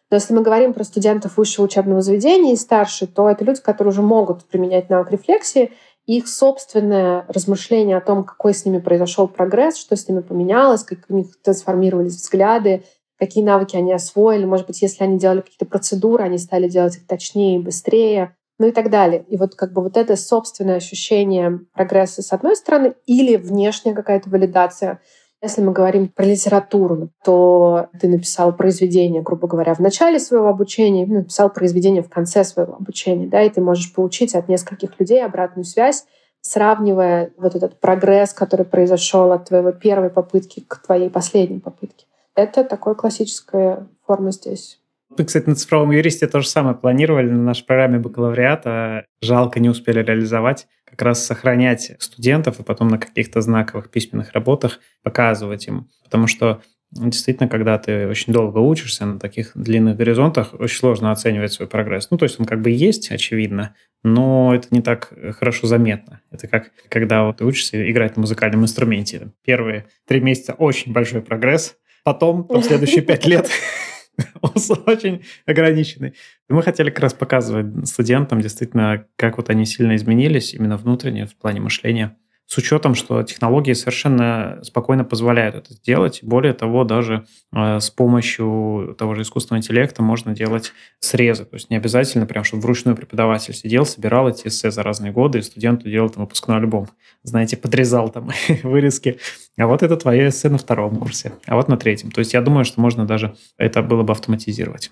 [0.09, 3.91] Но если мы говорим про студентов высшего учебного заведения и старше, то это люди, которые
[3.91, 5.71] уже могут применять навык рефлексии,
[6.05, 10.99] их собственное размышление о том, какой с ними произошел прогресс, что с ними поменялось, как
[11.09, 12.83] у них трансформировались взгляды,
[13.17, 14.45] какие навыки они освоили.
[14.45, 18.67] Может быть, если они делали какие-то процедуры, они стали делать их точнее и быстрее ну
[18.67, 19.25] и так далее.
[19.27, 24.29] И вот как бы вот это собственное ощущение прогресса с одной стороны или внешняя какая-то
[24.29, 25.01] валидация.
[25.43, 31.05] Если мы говорим про литературу, то ты написал произведение, грубо говоря, в начале своего обучения,
[31.05, 35.65] написал произведение в конце своего обучения, да, и ты можешь получить от нескольких людей обратную
[35.65, 36.05] связь,
[36.39, 42.05] сравнивая вот этот прогресс, который произошел от твоей первой попытки к твоей последней попытке.
[42.35, 44.79] Это такая классическая форма здесь.
[45.09, 49.05] Мы, кстати, на цифровом юристе то же самое планировали на нашей программе бакалавриата.
[49.21, 50.67] Жалко, не успели реализовать.
[50.93, 55.89] Как раз сохранять студентов и потом на каких-то знаковых письменных работах показывать им.
[56.03, 61.51] Потому что действительно, когда ты очень долго учишься на таких длинных горизонтах, очень сложно оценивать
[61.51, 62.09] свой прогресс.
[62.11, 66.21] Ну, то есть он как бы есть, очевидно, но это не так хорошо заметно.
[66.29, 69.31] Это как когда вот ты учишься играть на музыкальном инструменте.
[69.43, 73.49] Первые три месяца очень большой прогресс, потом, там, следующие пять лет
[74.85, 76.13] очень ограниченный.
[76.49, 81.35] Мы хотели как раз показывать студентам действительно, как вот они сильно изменились именно внутренне в
[81.35, 86.19] плане мышления с учетом, что технологии совершенно спокойно позволяют это сделать.
[86.21, 87.25] Более того, даже
[87.55, 91.45] э, с помощью того же искусственного интеллекта можно делать срезы.
[91.45, 95.39] То есть не обязательно прям, чтобы вручную преподаватель сидел, собирал эти эссе за разные годы,
[95.39, 96.89] и студенту делал там выпускной альбом.
[97.23, 98.29] Знаете, подрезал там
[98.63, 99.19] вырезки.
[99.57, 102.11] А вот это твое эссе на втором курсе, а вот на третьем.
[102.11, 104.91] То есть я думаю, что можно даже это было бы автоматизировать.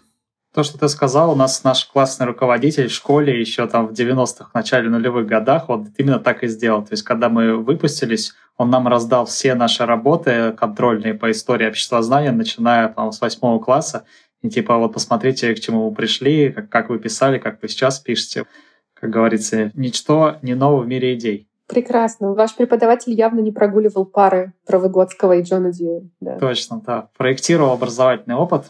[0.53, 4.49] То, что ты сказал, у нас наш классный руководитель в школе еще там в 90-х,
[4.51, 6.83] в начале нулевых годах, вот именно так и сделал.
[6.83, 12.31] То есть, когда мы выпустились, он нам раздал все наши работы контрольные по истории обществознания,
[12.31, 14.03] начиная там, с восьмого класса.
[14.41, 17.99] И типа вот посмотрите, к чему вы пришли, как, как вы писали, как вы сейчас
[17.99, 18.45] пишете.
[18.93, 21.47] Как говорится, ничто не ново в мире идей.
[21.67, 22.33] Прекрасно.
[22.33, 26.11] Ваш преподаватель явно не прогуливал пары про Выгодского и Джона Дьюи.
[26.19, 26.37] Да.
[26.37, 27.09] Точно, да.
[27.17, 28.65] Проектировал образовательный опыт,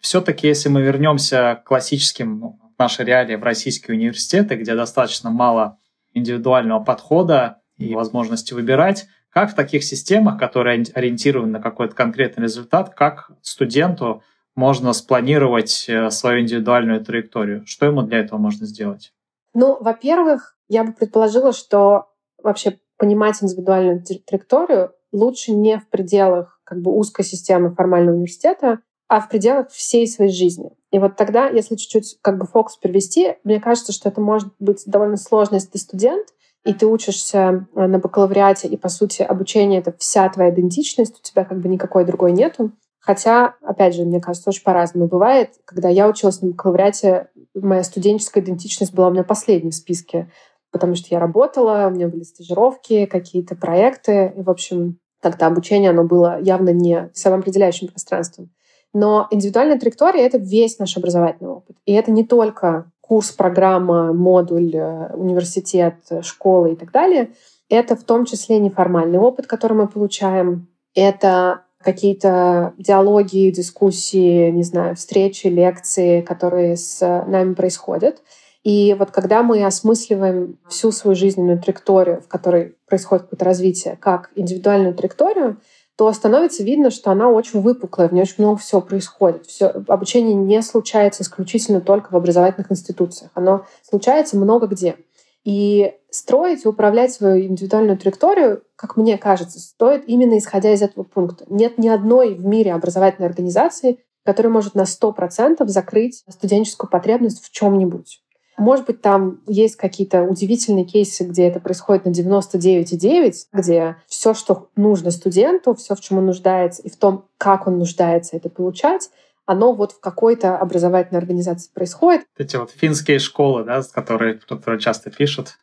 [0.00, 5.78] все-таки, если мы вернемся к классическим, ну, нашей реалии в российские университеты, где достаточно мало
[6.14, 12.94] индивидуального подхода и возможности выбирать, как в таких системах, которые ориентированы на какой-то конкретный результат,
[12.94, 14.22] как студенту
[14.54, 17.64] можно спланировать э, свою индивидуальную траекторию?
[17.66, 19.12] Что ему для этого можно сделать?
[19.54, 22.08] Ну, во-первых, я бы предположила, что
[22.42, 29.20] вообще понимать индивидуальную траекторию лучше не в пределах как бы узкой системы формального университета, а
[29.20, 30.70] в пределах всей своей жизни.
[30.90, 34.82] И вот тогда, если чуть-чуть как бы фокус перевести, мне кажется, что это может быть
[34.86, 36.28] довольно сложно, если ты студент,
[36.64, 41.22] и ты учишься э, на бакалавриате, и, по сути, обучение— это вся твоя идентичность, у
[41.22, 42.72] тебя как бы никакой другой нету.
[43.00, 45.52] Хотя, опять же, мне кажется, очень по-разному бывает.
[45.64, 50.30] Когда я училась на бакалавриате, моя студенческая идентичность была у меня последней в списке,
[50.70, 54.34] потому что я работала, у меня были стажировки, какие-то проекты.
[54.36, 58.50] И, в общем, тогда обучение, оно было явно не самоопределяющим пространством.
[58.94, 61.76] Но индивидуальная траектория— это весь наш образовательный опыт.
[61.86, 67.30] И это не только курс, программа, модуль, э, университет, школа и так далее.
[67.68, 70.68] Это в том числе неформальный опыт, который мы получаем.
[70.94, 78.22] Это какие-то диалоги, дискуссии, не знаю, встречи, лекции, которые с нами происходят.
[78.64, 84.30] И вот когда мы осмысливаем всю свою жизненную траекторию, в которой происходит какое-то развитие, как
[84.34, 85.58] индивидуальную траекторию,
[85.98, 89.46] то становится видно, что она очень выпуклая, в ней очень много всего происходит.
[89.46, 93.32] Все, обучение не случается исключительно только в образовательных институциях.
[93.34, 94.94] Оно случается много где.
[95.42, 101.02] И строить и управлять свою индивидуальную траекторию, как мне кажется, стоит именно исходя из этого
[101.02, 101.44] пункта.
[101.48, 107.50] Нет ни одной в мире образовательной организации, которая может на 100% закрыть студенческую потребность в
[107.50, 108.22] чем-нибудь.
[108.58, 114.68] Может быть, там есть какие-то удивительные кейсы, где это происходит на 99,9, где все, что
[114.74, 119.10] нужно студенту, все, в чем он нуждается, и в том, как он нуждается это получать,
[119.46, 122.26] оно вот в какой-то образовательной организации происходит.
[122.36, 125.56] Эти вот финские школы, да, которые, которые часто пишут.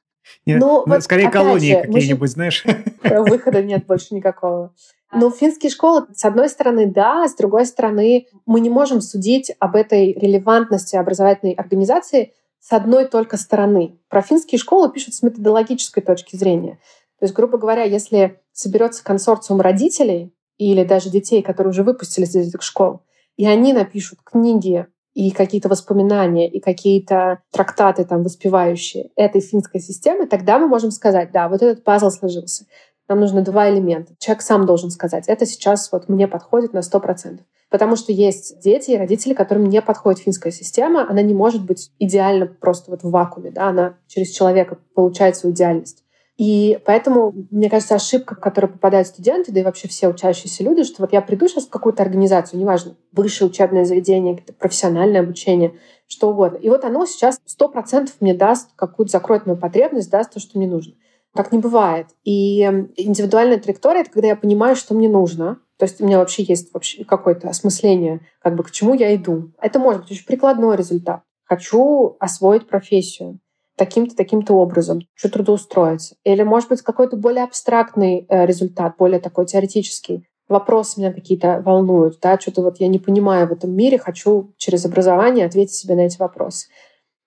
[0.46, 2.34] Нет, ну, ну, вот, скорее колонии какие-нибудь, же...
[2.34, 2.66] знаешь.
[3.04, 4.74] Выхода нет больше никакого.
[5.14, 9.76] Но финские школы, с одной стороны, да, с другой стороны, мы не можем судить об
[9.76, 12.34] этой релевантности образовательной организации
[12.67, 13.99] с одной только стороны.
[14.10, 16.80] Про финские школы пишут с методологической точки зрения.
[17.19, 22.47] То есть, грубо говоря, если соберется консорциум родителей или даже детей, которые уже выпустились из
[22.47, 23.01] этих школ,
[23.38, 30.25] и они напишут книги и какие-то воспоминания, и какие-то трактаты там воспевающие этой финской системы,
[30.25, 32.65] тогда мы можем сказать, да, вот этот пазл сложился.
[33.08, 34.13] Нам нужно два элемента.
[34.20, 37.39] Человек сам должен сказать, это сейчас вот мне подходит на 100%.
[37.70, 41.10] Потому что есть дети и родители, которым не подходит финская система.
[41.10, 43.52] Она не может быть идеально просто вот в вакууме.
[43.52, 43.70] Да?
[43.70, 46.06] Она через человека получает свою идеальность.
[46.38, 50.84] И поэтому, мне кажется, ошибка, в которую попадают студенты, да и вообще все учащиеся люди,
[50.84, 55.76] что вот я приду сейчас в какую-то организацию, неважно, высшее учебное заведение, профессиональное обучение,
[56.08, 56.58] что угодно.
[56.58, 60.58] И вот оно сейчас сто процентов мне даст какую-то, закроет мою потребность, даст то, что
[60.58, 60.96] мне нужно.
[61.36, 62.08] Так не бывает.
[62.24, 62.62] И
[62.95, 66.74] индивидуальная траектория— это когда я понимаю, что мне нужно, то есть у меня вообще есть
[66.74, 69.52] вообще какое-то осмысление, как бы к чему я иду.
[69.62, 71.21] Это может быть очень прикладной результат.
[71.43, 73.39] Хочу освоить профессию
[73.76, 76.15] таким-то, таким-то образом, хочу трудоустроиться.
[76.24, 80.28] Или, может быть, какой-то более абстрактный э, результат, более такой теоретический.
[80.48, 84.86] Вопросы меня какие-то волнуют, да, что-то вот я не понимаю в этом мире, хочу через
[84.86, 86.67] образование ответить себе на эти вопросы.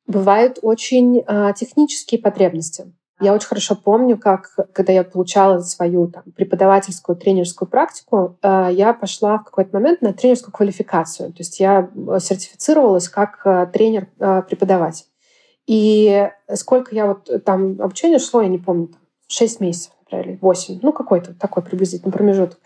[0.06, 2.94] Бывают очень э, технические потребности.
[3.20, 8.94] Я очень хорошо помню, как, когда я получала свою там, преподавательскую тренерскую практику, э, я
[8.94, 11.32] пошла в какой-то момент на тренерскую квалификацию.
[11.32, 15.06] То есть я э, сертифицировалась как э, тренер-преподаватель.
[15.66, 20.38] И сколько я вот там обучение шло, я не помню, там, 6 месяцев, например, или
[20.40, 22.58] 8, ну какой-то такой приблизительный промежуток.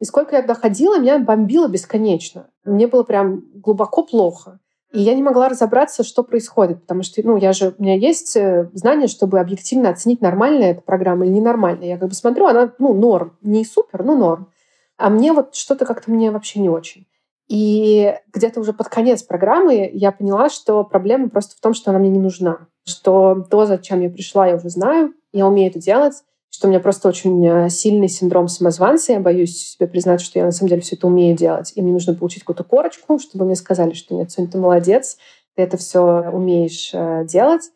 [0.00, 2.50] И сколько я доходила, меня бомбило бесконечно.
[2.64, 4.60] Мне было прям глубоко плохо.
[4.92, 8.36] И я не могла разобраться, что происходит, потому что, ну, я же, у меня есть
[8.36, 11.88] э, знание, чтобы объективно оценить, нормальная эта программа или ненормальная.
[11.88, 13.36] Я как бы смотрю, она, ну, норм.
[13.42, 14.50] Не супер, но норм.
[14.96, 17.06] А мне вот что-то как-то мне вообще не очень.
[17.48, 21.98] И где-то уже под конец программы я поняла, что проблема просто в том, что она
[21.98, 22.68] мне не нужна.
[22.84, 26.14] Что то, зачем я пришла, я уже знаю, я умею это делать,
[26.50, 29.12] что у меня просто очень э, сильный синдром самозванца.
[29.12, 31.72] Я боюсь себе признать, что я на самом деле все это умею делать.
[31.74, 35.18] И мне нужно получить какую-то корочку, чтобы мне сказали, что нет, Соня, ты молодец,
[35.54, 37.70] ты это все умеешь э, делать.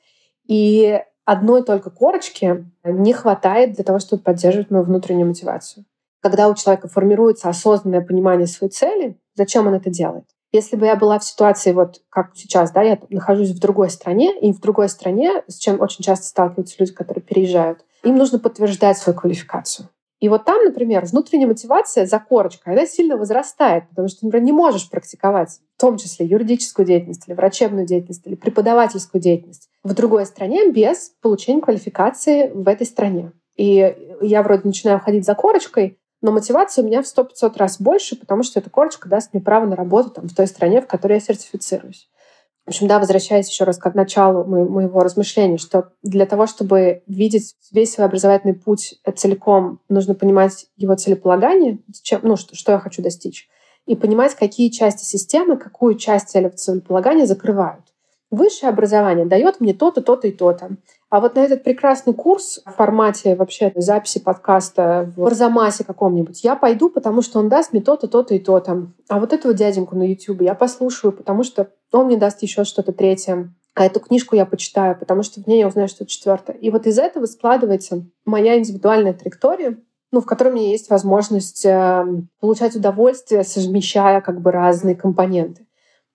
[0.47, 5.85] И одной только корочки не хватает для того, чтобы поддерживать мою внутреннюю мотивацию.
[6.21, 10.25] Когда у человека формируется осознанное понимание своей цели, зачем он это делает?
[10.53, 14.39] Если бы я была в ситуации, вот как сейчас, да, я нахожусь в другой стране,
[14.39, 18.99] и в другой стране, с чем очень часто сталкиваются люди, которые переезжают, им нужно подтверждать
[18.99, 19.89] свою квалификацию.
[20.21, 24.53] И вот там, например, внутренняя мотивация за корочкой, она сильно возрастает, потому что, например, не
[24.53, 30.27] можешь практиковать в том числе юридическую деятельность или врачебную деятельность или преподавательскую деятельность в другой
[30.27, 33.33] стране без получения квалификации в этой стране.
[33.57, 38.15] И я вроде начинаю ходить за корочкой, но мотивация у меня в 100-500 раз больше,
[38.15, 41.15] потому что эта корочка даст мне право на работу там, в той стране, в которой
[41.15, 42.09] я сертифицируюсь.
[42.65, 47.57] В общем, да, возвращаясь еще раз к началу моего размышления, что для того, чтобы видеть
[47.73, 53.03] весь свой образовательный путь целиком, нужно понимать его целеполагание, чем, ну, что, что я хочу
[53.03, 53.49] достичь,
[53.87, 57.92] и понимать, какие части системы, какую часть целеполагания закрывают.
[58.33, 60.71] Высшее образование дает мне то-то, то-то и то-то.
[61.11, 66.57] А вот на этот прекрасный курс в формате вообще записи подкаста в Арзамасе каком-нибудь я
[66.57, 68.87] пойду, потому что он даст мне то-то, то-то и то-то.
[69.11, 72.93] А вот этого дяденьку на YouTube я послушаю, потому что он мне даст еще что-то
[72.93, 73.53] третье.
[73.75, 76.57] А эту книжку я почитаю, потому что в ней я узнаю что-то четвертое.
[76.57, 79.77] И вот из этого складывается моя индивидуальная траектория,
[80.11, 82.07] ну, в которой у меня есть возможность э,
[82.41, 85.67] получать удовольствие, совмещая как бы разные компоненты.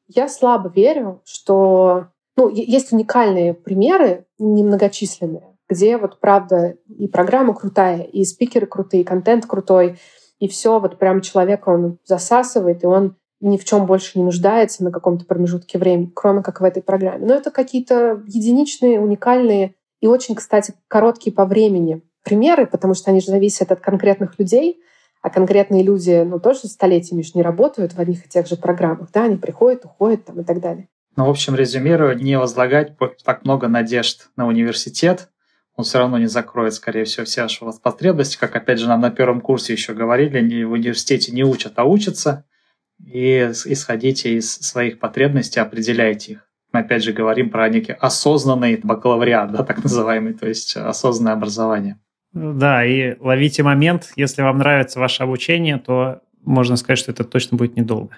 [0.08, 8.02] Я слабо верю, что ну, есть уникальные примеры, немногочисленные, где вот правда и программа крутая,
[8.04, 10.00] и спикеры крутые, и контент крутой,
[10.39, 14.84] и все вот прям человека он засасывает, и он ни в чем больше не нуждается
[14.84, 17.26] на каком-то промежутке времени, кроме как в этой программе.
[17.26, 23.20] Но это какие-то единичные, уникальные и очень, кстати, короткие по времени примеры, потому что они
[23.20, 24.80] же зависят от конкретных людей,
[25.21, 29.12] а конкретные люди, ну, тоже столетиями же не работают в одних и тех же программах,
[29.12, 30.88] да, они приходят, уходят там и так далее.
[31.15, 35.30] Ну, в общем, резюмирую, не возлагать так много надежд на университет,
[35.75, 38.38] он все равно не закроет, скорее всего, все ваши потребности.
[38.38, 42.45] Как, опять же, нам на первом курсе еще говорили, в университете не учат, а учатся.
[42.99, 46.47] И исходите из своих потребностей, определяйте их.
[46.73, 51.99] Мы, опять же, говорим про некий осознанный бакалавриат, да, так называемый, то есть осознанное образование.
[52.33, 54.11] Да, и ловите момент.
[54.15, 58.15] Если вам нравится ваше обучение, то можно сказать, что это точно будет недолго.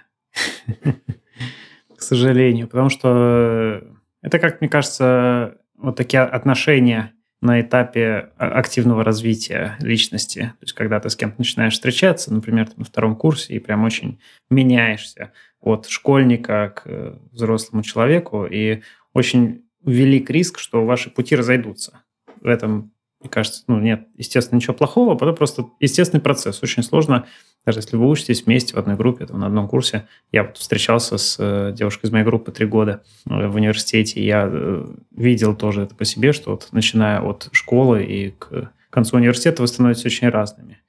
[2.00, 3.88] к сожалению, потому что э,
[4.22, 10.54] это, как мне кажется, вот такие отношения на этапе а, активного развития личности.
[10.60, 14.20] То есть, когда ты с кем-то начинаешь встречаться, например, на втором курсе, и прям очень
[14.50, 18.82] меняешься от школьника к э, взрослому человеку, и
[19.14, 22.02] очень велик риск, что ваши пути разойдутся.
[22.42, 26.64] В этом, мне кажется, ну, нет, естественно, ничего плохого, это просто естественный процесс.
[26.64, 27.26] Очень сложно
[27.66, 31.18] даже если вы учитесь вместе в одной группе, там, на одном курсе, я вот встречался
[31.18, 35.84] с э, девушкой из моей группы три года э, в университете, я э, видел тоже
[35.84, 40.30] это по себе, что вот начиная от школы и к концу университета вы становитесь очень
[40.30, 40.80] разными.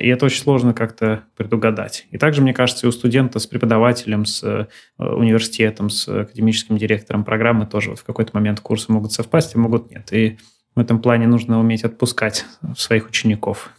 [0.00, 2.06] И это очень сложно как-то предугадать.
[2.12, 7.66] И также, мне кажется, и у студента с преподавателем, с университетом, с академическим директором программы
[7.66, 10.12] тоже вот в какой-то момент курсы могут совпасть, а могут нет.
[10.12, 10.38] И
[10.74, 12.46] В этом плане нужно уметь отпускать
[12.76, 13.70] своих учеников.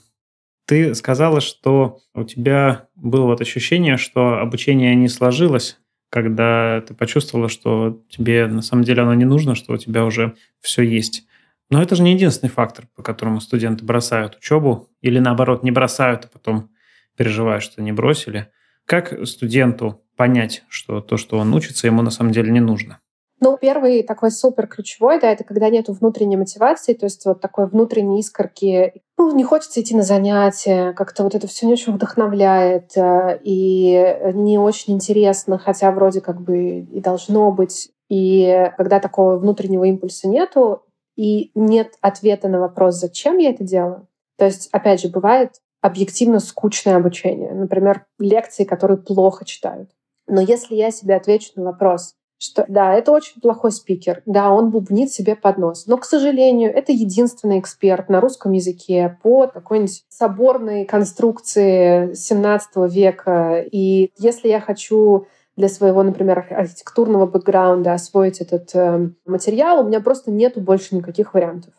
[0.66, 5.80] Ты сказала, что у тебя было вот ощущение, что обучение не сложилось,
[6.10, 10.36] когда ты почувствовала, что тебе на самом деле оно не нужно, что у тебя уже
[10.62, 11.26] все есть.
[11.70, 16.26] Но это же не единственный фактор, по которому студенты бросают учебу или наоборот не бросают,
[16.26, 16.70] а потом
[17.18, 18.48] переживают, что не бросили.
[18.86, 23.01] Как студенту понять, что то, что он учится, ему на самом деле не нужно?
[23.44, 27.68] Ну, первый такой супер ключевой, да, это когда нет внутренней мотивации, то есть вот такой
[27.68, 29.02] внутренней искорки.
[29.18, 34.32] Ну, не хочется идти на занятия, как-то вот это все не очень вдохновляет э, и
[34.36, 37.92] не очень интересно, хотя вроде как бы и должно быть.
[38.10, 40.84] И когда такого внутреннего импульса нету,
[41.16, 44.08] и нет ответа на вопрос, зачем я это делаю.
[44.38, 47.54] То есть, опять же, бывает объективно скучное обучение.
[47.54, 49.90] Например, лекции, которые плохо читают.
[50.28, 54.72] Но если я себе отвечу на вопрос, что да, это очень плохой спикер, да, он
[54.72, 60.04] бубнит себе под нос, но, к сожалению, это единственный эксперт на русском языке по какой-нибудь
[60.10, 63.64] соборной конструкции 17 века.
[63.72, 70.02] И если я хочу для своего, например, архитектурного бэкграунда освоить этот э, материал, у меня
[70.02, 71.76] просто нету больше никаких вариантов.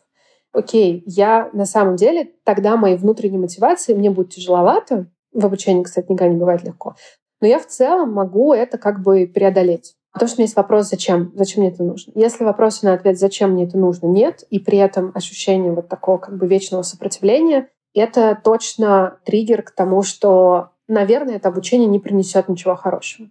[0.53, 5.07] Окей, я на самом деле тогда моей внутренней мотивации мне будет тяжеловато.
[5.33, 6.95] В обучении, кстати, никогда не бывает легко.
[7.41, 9.95] Но я в целом могу это как бы преодолеть.
[10.13, 11.31] Потому что у меня есть вопрос, зачем?
[11.35, 12.11] Зачем мне это нужно?
[12.15, 16.19] Если вопроса на ответ, зачем мне это нужно, нет, и при этом ощущение вот такого
[16.19, 22.47] как бы вечного сопротивления, это точно триггер к тому, что, наверное, это обучение не принесет
[22.47, 23.29] ничего хорошего.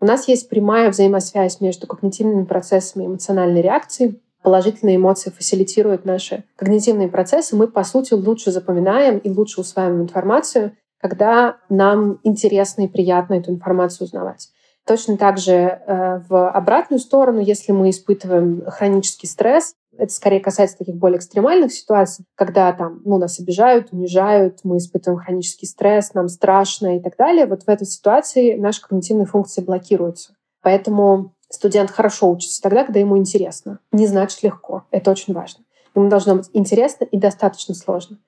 [0.00, 4.20] У нас есть прямая взаимосвязь между когнитивными процессами и эмоциональной реакцией.
[4.42, 7.56] Положительные эмоции фасилитируют наши когнитивные процессы.
[7.56, 13.52] Мы, по сути, лучше запоминаем и лучше усваиваем информацию, когда нам интересно и приятно эту
[13.52, 14.50] информацию узнавать.
[14.86, 20.78] Точно так же э, в обратную сторону, если мы испытываем хронический стресс, это скорее касается
[20.78, 26.28] таких более экстремальных ситуаций, когда там, ну, нас обижают, унижают, мы испытываем хронический стресс, нам
[26.28, 27.46] страшно и так далее.
[27.46, 30.34] Вот в этой ситуации наши когнитивные функции блокируются.
[30.62, 33.78] Поэтому студент хорошо учится тогда, когда ему интересно.
[33.92, 34.84] Не значит легко.
[34.90, 35.64] Это очень важно.
[35.94, 38.18] Ему должно быть интересно и достаточно сложно.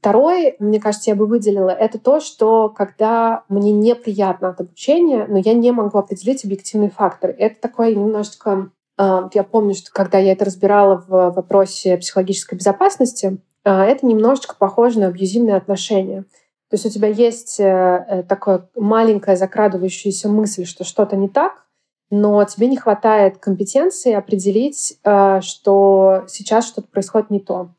[0.00, 5.38] Второе, мне кажется, я бы выделила, это то, что когда мне неприятно от обучения, но
[5.38, 7.32] я не могу определить объективные факторы.
[7.32, 8.70] Это такое немножечко...
[8.96, 14.54] А, я помню, что когда я это разбирала в вопросе психологической безопасности, а, это немножечко
[14.56, 16.24] похоже на абьюзивные отношения.
[16.70, 21.64] То есть у тебя есть э, такая маленькая закрадывающаяся мысль, что что-то не так,
[22.10, 27.70] но тебе не хватает компетенции определить, э, что сейчас что-то происходит не то.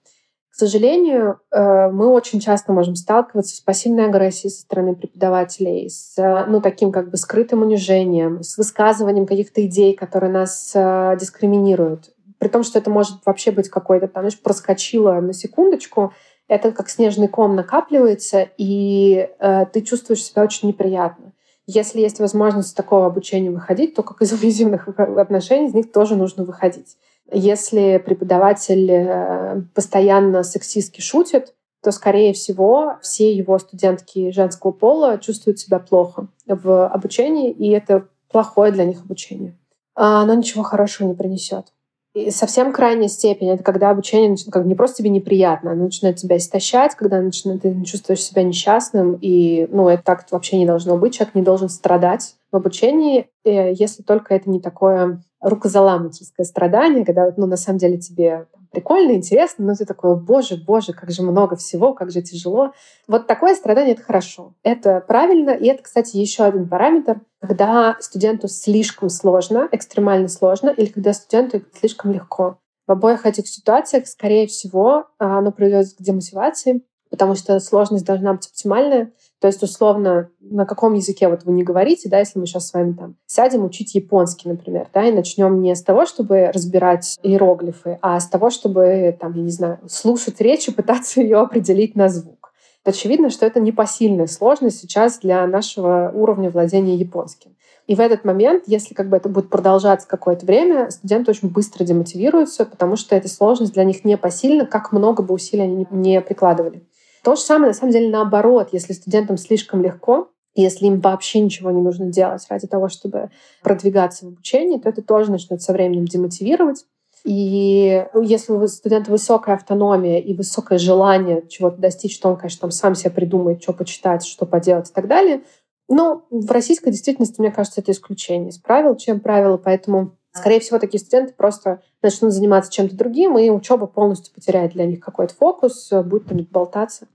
[0.60, 6.18] К сожалению, э, мы очень часто можем сталкиваться с пассивной агрессией со стороны преподавателей, с
[6.49, 12.10] ну, таким как бы скрытым унижением, с высказыванием каких-то идей, которые нас э, дискриминируют.
[12.39, 16.12] При том, что это может вообще быть какой-то, там, знаешь, проскочило на секундочку,
[16.49, 21.32] это как снежный ком накапливается, и э, ты чувствуешь себя очень неприятно.
[21.68, 26.43] Если есть возможность такого обучения выходить, то как из абьюзивных отношений из них тоже нужно
[26.43, 26.97] выходить.
[27.32, 35.59] Если преподаватель э, постоянно сексистски шутит, то, скорее всего, все его студентки женского пола чувствуют
[35.59, 39.57] себя плохо в обучении, и это плохое для них обучение.
[39.95, 41.67] А оно ничего хорошего не принесет.
[42.15, 46.38] И совсем крайняя степень— это когда обучение как не просто тебе неприятно, оно начинает тебя
[46.38, 51.13] истощать, когда начинает, ты чувствуешь себя несчастным, и ну, это так вообще не должно быть.
[51.13, 57.31] Человек не должен страдать в обучении, э, если только это не такое рукозаламывательское страдание, когда
[57.37, 61.55] ну, на самом деле тебе прикольно, интересно, но ты такой, боже, боже, как же много
[61.55, 62.73] всего, как же тяжело.
[63.07, 64.53] Вот такое страдание— это хорошо.
[64.63, 65.51] Это правильно.
[65.51, 71.61] И это, кстати, еще один параметр, когда студенту слишком сложно, экстремально сложно, или когда студенту
[71.79, 72.59] слишком легко.
[72.87, 78.47] В обоих этих ситуациях, скорее всего, оно приведет к демотивации, потому что сложность должна быть
[78.47, 79.13] оптимальная.
[79.39, 82.73] То есть, условно, на каком языке вот вы не говорите, да, если мы сейчас с
[82.73, 87.99] вами там сядем учить японский, например, да, и начнем не с того, чтобы разбирать иероглифы,
[88.01, 92.09] а с того, чтобы, там, я не знаю, слушать речь и пытаться ее определить на
[92.09, 92.53] звук.
[92.85, 97.55] Очевидно, что это непосильная сложность сейчас для нашего уровня владения японским.
[97.87, 101.83] И в этот момент, если как бы это будет продолжаться какое-то время, студенты очень быстро
[101.83, 106.83] демотивируются, потому что эта сложность для них непосильна, как много бы усилий они не прикладывали.
[107.23, 108.69] То же самое, на самом деле, наоборот.
[108.71, 113.29] Если студентам слишком легко, если им вообще ничего не нужно делать ради того, чтобы
[113.63, 116.85] продвигаться в обучении, то это тоже начнет со временем демотивировать.
[117.25, 122.71] И если у студента высокая автономия и высокое желание чего-то достичь, то он, конечно, там
[122.71, 125.43] сам себе придумает, что почитать, что поделать и так далее.
[125.89, 129.57] Но в российской действительности, мне кажется, это исключение из правил, чем правило.
[129.57, 134.85] Поэтому Скорее всего, такие студенты просто начнут заниматься чем-то другим, и учеба полностью потеряет для
[134.85, 137.07] них какой-то фокус, будет там болтаться.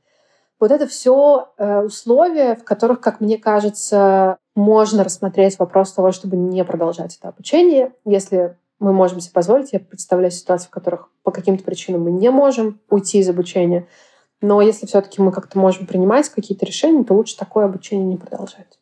[0.60, 6.36] Вот это все э, условия, в которых, как мне кажется, можно рассмотреть вопрос того, чтобы
[6.36, 7.92] не продолжать это обучение.
[8.04, 12.30] Если мы можем себе позволить, я представляю ситуации, в которых по каким-то причинам мы не
[12.30, 13.88] можем уйти из обучения.
[14.40, 18.78] Но если все-таки мы как-то можем принимать какие-то решения, то лучше такое обучение не продолжать.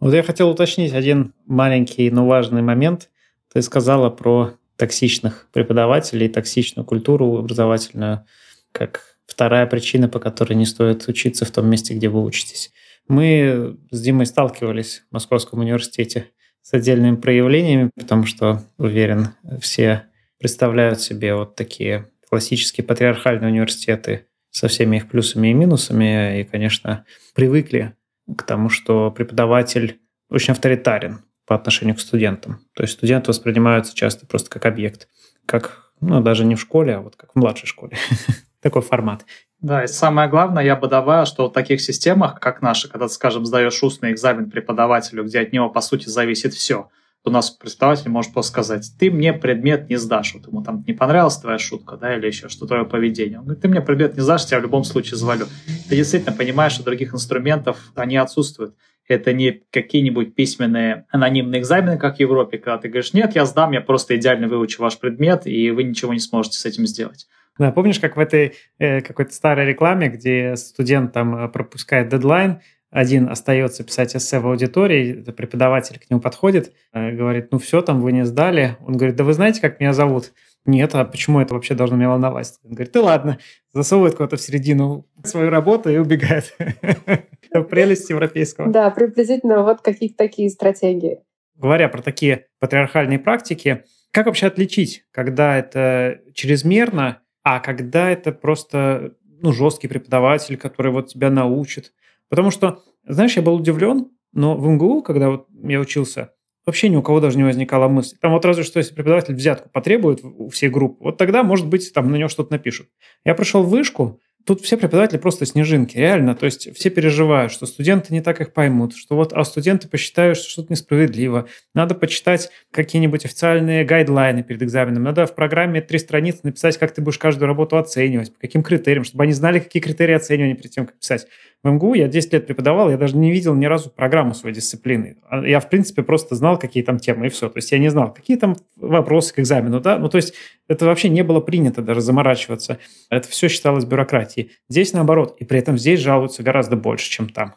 [0.00, 3.10] Вот я хотел уточнить один маленький, но важный момент.
[3.52, 8.24] Ты сказала про токсичных преподавателей, токсичную культуру образовательную,
[8.72, 12.72] как вторая причина, по которой не стоит учиться в том месте, где вы учитесь.
[13.08, 16.30] Мы с Димой сталкивались в Московском университете
[16.62, 20.04] с отдельными проявлениями, потому что, уверен, все
[20.38, 27.04] представляют себе вот такие классические патриархальные университеты со всеми их плюсами и минусами, и, конечно,
[27.34, 27.96] привыкли
[28.36, 32.60] к тому, что преподаватель очень авторитарен по отношению к студентам.
[32.74, 35.08] То есть студенты воспринимаются часто просто как объект,
[35.46, 37.96] как, ну, даже не в школе, а вот как в младшей школе.
[38.62, 39.26] Такой формат.
[39.60, 43.44] Да, и самое главное, я бы добавил, что в таких системах, как наша, когда скажем,
[43.44, 46.88] сдаешь устный экзамен преподавателю, где от него, по сути, зависит все,
[47.24, 50.34] у нас преподаватель может просто сказать, ты мне предмет не сдашь.
[50.34, 53.38] Вот ему там не понравилась твоя шутка, да, или еще что твое поведение.
[53.38, 55.46] Он говорит, ты мне предмет не сдашь, я в любом случае завалю.
[55.88, 58.74] Ты действительно понимаешь, что других инструментов, они отсутствуют.
[59.06, 63.72] Это не какие-нибудь письменные анонимные экзамены, как в Европе, когда ты говоришь, нет, я сдам,
[63.72, 67.28] я просто идеально выучу ваш предмет, и вы ничего не сможете с этим сделать.
[67.58, 72.60] Да, помнишь, как в этой э, какой-то старой рекламе, где студент там э, пропускает дедлайн,
[72.92, 78.02] один остается писать эссе в аудитории, преподаватель к нему подходит, э, говорит, ну все, там
[78.02, 78.76] вы не сдали.
[78.86, 80.32] Он говорит, да вы знаете, как меня зовут?
[80.66, 82.54] Нет, а почему это вообще должно меня волновать?
[82.64, 83.38] Он говорит, да ладно,
[83.72, 86.54] засовывает кого-то в середину свою работу и убегает.
[87.70, 88.70] Прелесть европейского.
[88.70, 91.20] Да, приблизительно вот какие-то такие стратегии.
[91.56, 99.14] Говоря про такие патриархальные практики, как вообще отличить, когда это чрезмерно, а когда это просто
[99.40, 101.92] ну, жесткий преподаватель, который вот тебя научит?
[102.28, 106.32] Потому что, знаешь, я был удивлен, но в МГУ, когда вот я учился,
[106.64, 108.16] вообще ни у кого даже не возникала мысли.
[108.20, 111.92] Там вот разве что, если преподаватель взятку потребует у всей группы, вот тогда, может быть,
[111.92, 112.88] там на него что-то напишут.
[113.24, 116.34] Я пришел в вышку, Тут все преподаватели просто снежинки, реально.
[116.34, 120.36] То есть все переживают, что студенты не так их поймут, что вот, а студенты посчитают,
[120.36, 121.48] что что-то несправедливо.
[121.74, 125.04] Надо почитать какие-нибудь официальные гайдлайны перед экзаменом.
[125.04, 129.04] Надо в программе три страницы написать, как ты будешь каждую работу оценивать, по каким критериям,
[129.04, 131.26] чтобы они знали, какие критерии оценивания перед тем, как писать.
[131.62, 135.18] В МГУ я 10 лет преподавал, я даже не видел ни разу программу своей дисциплины.
[135.28, 137.48] А я, в принципе, просто знал, какие там темы, и все.
[137.48, 139.96] То есть я не знал, какие там вопросы к экзамену, да.
[139.98, 140.34] Ну, то есть
[140.66, 142.78] это вообще не было принято даже заморачиваться.
[143.10, 144.50] Это все считалось бюрократией.
[144.68, 145.36] Здесь наоборот.
[145.38, 147.54] И при этом здесь жалуются гораздо больше, чем там.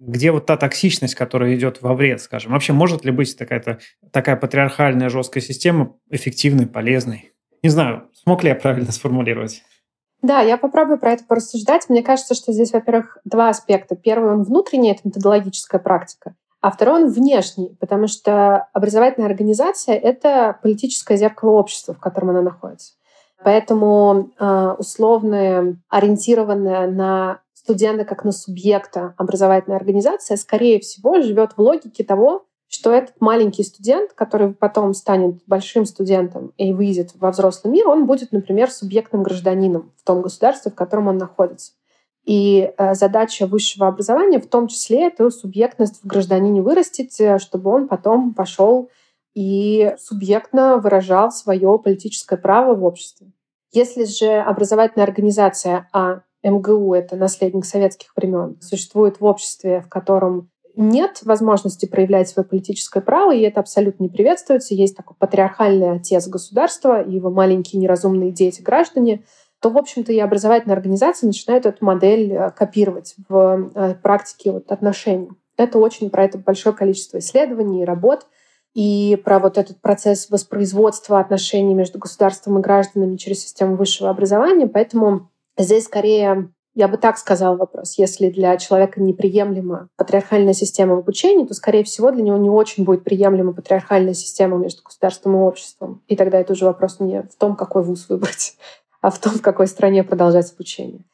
[0.00, 2.52] Где вот та токсичность, которая идет во вред, скажем?
[2.52, 3.78] Вообще может ли быть такая-то
[4.10, 7.30] такая патриархальная жесткая система эффективной, полезной?
[7.62, 9.62] Не знаю, смог ли я правильно сформулировать?
[10.24, 11.90] Да, я попробую про это порассуждать.
[11.90, 13.94] Мне кажется, что здесь, во-первых, два аспекта.
[13.94, 16.34] Первый, он внутренний, это методологическая практика.
[16.62, 22.40] А второй, он внешний, потому что образовательная организация— это политическое зеркало общества, в котором она
[22.40, 22.94] находится.
[23.44, 31.60] Поэтому э, условная, ориентированная на студента как на субъекта образовательная организация, скорее всего, живет в
[31.60, 37.72] логике того, что этот маленький студент, который потом станет большим студентом и выйдет во взрослый
[37.72, 41.72] мир, он будет, например, субъектным гражданином в том государстве, в котором он находится.
[42.24, 47.70] И э, задача высшего образования в том числе эту субъектность в гражданине вырастить, э, чтобы
[47.70, 48.90] он потом пошел
[49.34, 53.32] и субъектно выражал свое политическое право в обществе.
[53.72, 60.50] Если же образовательная организация, а МГУ— это наследник советских времен, существует в обществе, в котором
[60.76, 64.74] нет возможности проявлять свое политическое право, и это абсолютно не приветствуется.
[64.74, 69.24] Есть такой патриархальный отец государства и его маленькие неразумные дети-граждане,
[69.60, 74.70] то, в общем-то, и образовательные организации начинают эту модель э, копировать в э, практике вот
[74.70, 75.30] отношений.
[75.56, 78.26] Это очень про это большое количество исследований и работ,
[78.74, 84.66] и про вот этот процесс воспроизводства отношений между государством и гражданами через систему высшего образования.
[84.66, 87.98] Поэтому здесь скорее я бы так сказала вопрос.
[87.98, 93.04] Если для человека неприемлема патриархальная система обучения, то, скорее всего, для него не очень будет
[93.04, 96.02] приемлема патриархальная система между государством и обществом.
[96.08, 98.56] И тогда это уже вопрос не в том, какой вуз выбрать,
[99.00, 101.04] а в том, в какой стране продолжать обучение.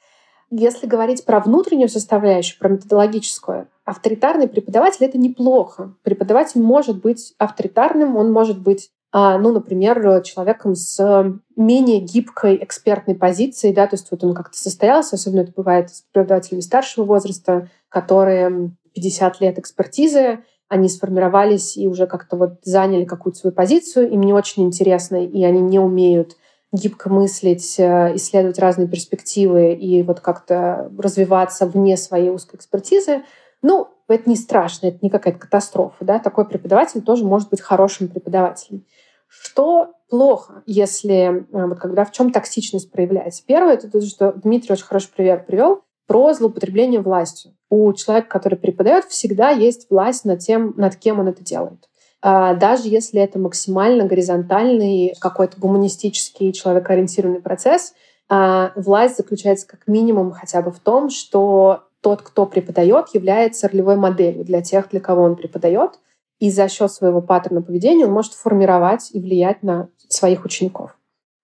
[0.52, 5.94] Если говорить про внутреннюю составляющую, про методологическую, авторитарный преподаватель— это неплохо.
[6.02, 13.74] Преподаватель может быть авторитарным, он может быть ну, например, человеком с менее гибкой экспертной позицией,
[13.74, 18.70] да, то есть вот он как-то состоялся, особенно это бывает с преподавателями старшего возраста, которые
[18.94, 24.32] 50 лет экспертизы, они сформировались и уже как-то вот заняли какую-то свою позицию, им не
[24.32, 26.36] очень интересно, и они не умеют
[26.72, 33.22] гибко мыслить, э, исследовать разные перспективы и вот как-то развиваться вне своей узкой экспертизы,
[33.62, 36.04] ну, это не страшно, это не какая-то катастрофа.
[36.04, 36.18] Да?
[36.18, 38.84] Такой преподаватель тоже может быть хорошим преподавателем.
[39.30, 43.44] Что плохо, если э, вот когда в чем токсичность проявляется?
[43.46, 47.52] Первое, это то, что Дмитрий очень хороший пример привел про злоупотребление властью.
[47.68, 51.88] У человека, который преподает, всегда есть власть над тем, над кем он это делает.
[52.20, 57.94] А, даже если это максимально горизонтальный, какой-то гуманистический, человекоориентированный процесс,
[58.28, 63.96] а, власть заключается как минимум хотя бы в том, что тот, кто преподает, является ролевой
[63.96, 66.00] моделью для тех, для кого он преподает,
[66.40, 70.96] и за счет своего паттерна поведения он может формировать и влиять на своих учеников.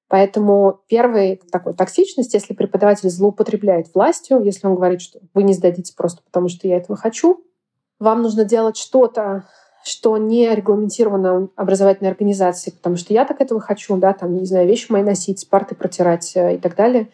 [0.08, 5.94] Поэтому первый такой токсичность, если преподаватель злоупотребляет властью, если он говорит, что вы не сдадите
[5.94, 7.44] просто потому, что я этого хочу,
[7.98, 9.48] вам нужно делать что-то,
[9.84, 14.66] что не регламентировано образовательной организацией, потому что я так этого хочу, да, там, не знаю,
[14.66, 17.10] вещи мои носить, парты протирать э, и так далее.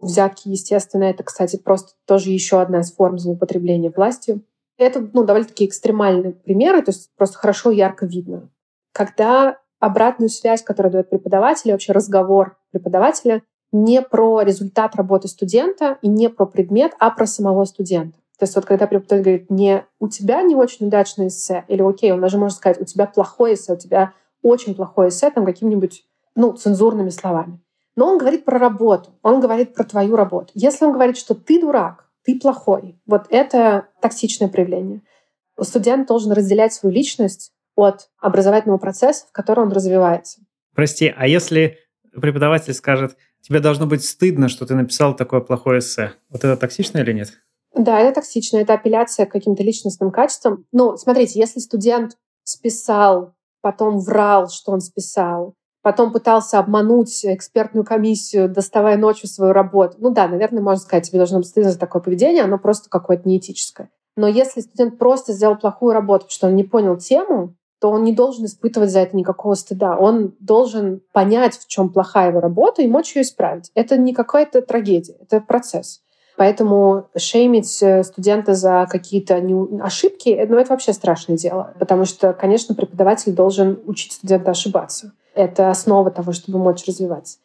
[0.00, 4.42] Взятки, естественно, это, кстати, просто тоже еще одна из форм злоупотребления властью.
[4.80, 8.48] Это ну, довольно-таки экстремальные примеры, то есть просто хорошо, ярко видно.
[8.92, 15.98] Когда обратную связь, которую дает преподаватель, и вообще разговор преподавателя не про результат работы студента
[16.00, 18.16] и не про предмет, а про самого студента.
[18.38, 22.10] То есть вот когда преподаватель говорит, не у тебя не очень удачное эссе, или окей,
[22.10, 26.06] он даже может сказать, у тебя плохое эссе, у тебя очень плохое эссе, там какими-нибудь,
[26.34, 27.60] ну, цензурными словами.
[27.96, 30.52] Но он говорит про работу, он говорит про твою работу.
[30.54, 35.02] Если он говорит, что ты дурак, ты плохой, вот это токсичное проявление.
[35.60, 40.40] Студент должен разделять свою личность от образовательного процесса, в котором он развивается.
[40.74, 41.78] Прости, а если
[42.12, 46.98] преподаватель скажет, тебе должно быть стыдно, что ты написал такое плохое эссе, вот это токсично
[46.98, 47.32] или нет?
[47.74, 50.66] Да, это токсично, это апелляция к каким-то личностным качествам.
[50.72, 58.48] Ну, смотрите, если студент списал, потом врал, что он списал, потом пытался обмануть экспертную комиссию,
[58.48, 62.02] доставая ночью свою работу, ну да, наверное, можно сказать, тебе должно быть стыдно за такое
[62.02, 63.90] поведение, оно просто какое-то неэтическое.
[64.16, 68.04] Но если студент просто сделал плохую работу, потому что он не понял тему, то он
[68.04, 69.96] не должен испытывать за это никакого стыда.
[69.96, 73.70] Он должен понять, в чем плохая его работа, и мочь ее исправить.
[73.74, 76.02] Это не какая-то трагедия, это процесс.
[76.36, 79.42] Поэтому шеймить э, студента за какие-то
[79.82, 81.74] ошибки, ну, это вообще страшное дело.
[81.78, 85.12] Потому что, конечно, преподаватель должен учить студента ошибаться.
[85.34, 87.38] Это основа того, чтобы мочь развиваться.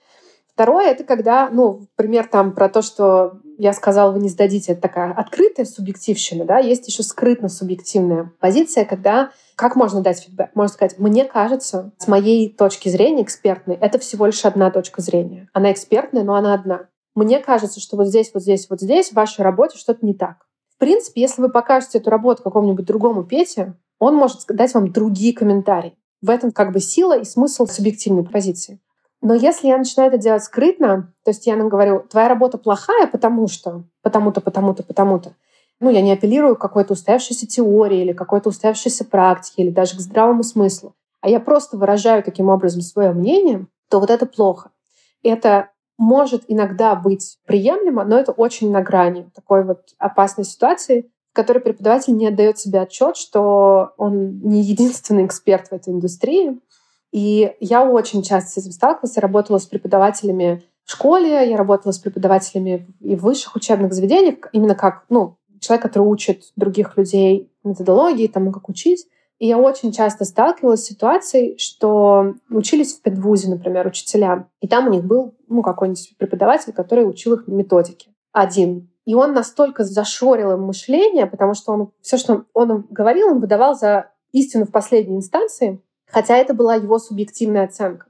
[0.48, 4.82] Второе— это когда, ну, пример там про то, что я сказала, вы не сдадите, это
[4.82, 10.52] такая открытая субъективщина, да, есть еще скрытно субъективная позиция, когда как можно дать фидбэк?
[10.54, 15.50] Можно сказать, мне кажется, с моей точки зрения экспертной, это всего лишь одна точка зрения.
[15.54, 19.14] Она экспертная, но она одна мне кажется, что вот здесь, вот здесь, вот здесь в
[19.14, 20.46] вашей работе что-то не так.
[20.76, 25.34] В принципе, если вы покажете эту работу какому-нибудь другому Пете, он может дать вам другие
[25.34, 25.98] комментарии.
[26.26, 28.80] В этом как бы сила и смысл субъективной позиции.
[29.22, 33.06] Но если я начинаю это делать скрытно, то есть я нам говорю, твоя работа плохая,
[33.06, 35.36] потому что, потому-то, потому-то, потому-то,
[35.80, 40.00] ну, я не апеллирую к какой-то устоявшейся теории или какой-то устоявшейся практике или даже к
[40.00, 44.72] здравому смыслу, а я просто выражаю таким образом свое мнение, то вот это плохо.
[45.22, 45.70] Это
[46.00, 52.16] может иногда быть приемлемо, но это очень на грани такой вот опасной ситуации, которой преподаватель
[52.16, 56.60] не отдает себе отчет, что он не единственный эксперт в этой индустрии.
[57.12, 59.16] И я очень часто с этим сталкивалась.
[59.16, 64.36] Я работала с преподавателями в школе, я работала с преподавателями и в высших учебных заведениях,
[64.52, 69.08] именно как ну, человек, который учит других людей методологии, тому, как учить.
[69.38, 74.88] И я очень часто сталкивалась с ситуацией, что учились в педвузе, например, учителя, и там
[74.88, 78.12] у них был ну, какой-нибудь преподаватель, который учил их методике.
[78.32, 78.90] Один.
[79.06, 83.76] И он настолько зашорил им мышление, потому что он все, что он говорил, он выдавал
[83.76, 88.08] за истину в последней инстанции, хотя это была его субъективная оценка.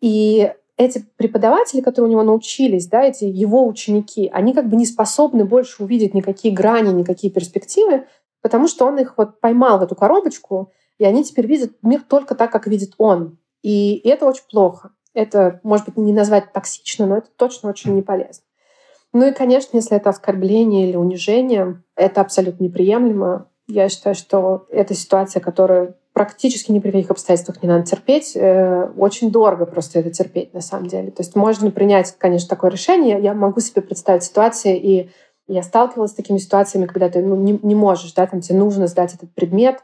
[0.00, 4.86] И эти преподаватели, которые у него научились, да, эти его ученики, они как бы не
[4.86, 8.06] способны больше увидеть никакие грани, никакие перспективы,
[8.40, 12.36] потому что он их вот поймал в эту коробочку, и они теперь видят мир только
[12.36, 13.38] так, как видит он.
[13.62, 14.92] И это очень плохо.
[15.14, 18.44] Это, может быть, не назвать токсично, но это точно очень не полезно.
[19.12, 23.48] Ну и, конечно, если это оскорбление или унижение, это абсолютно неприемлемо.
[23.66, 28.32] Я считаю, что это ситуация, которую практически ни при каких обстоятельствах не надо терпеть.
[28.34, 31.10] Э, очень дорого просто это терпеть, на самом деле.
[31.10, 33.20] То есть можно принять, конечно, такое решение.
[33.22, 35.10] Я могу себе представить ситуации и
[35.46, 38.86] я сталкивалась с такими ситуациями, когда ты ну, не, не можешь, да, там тебе нужно
[38.86, 39.78] сдать этот предмет.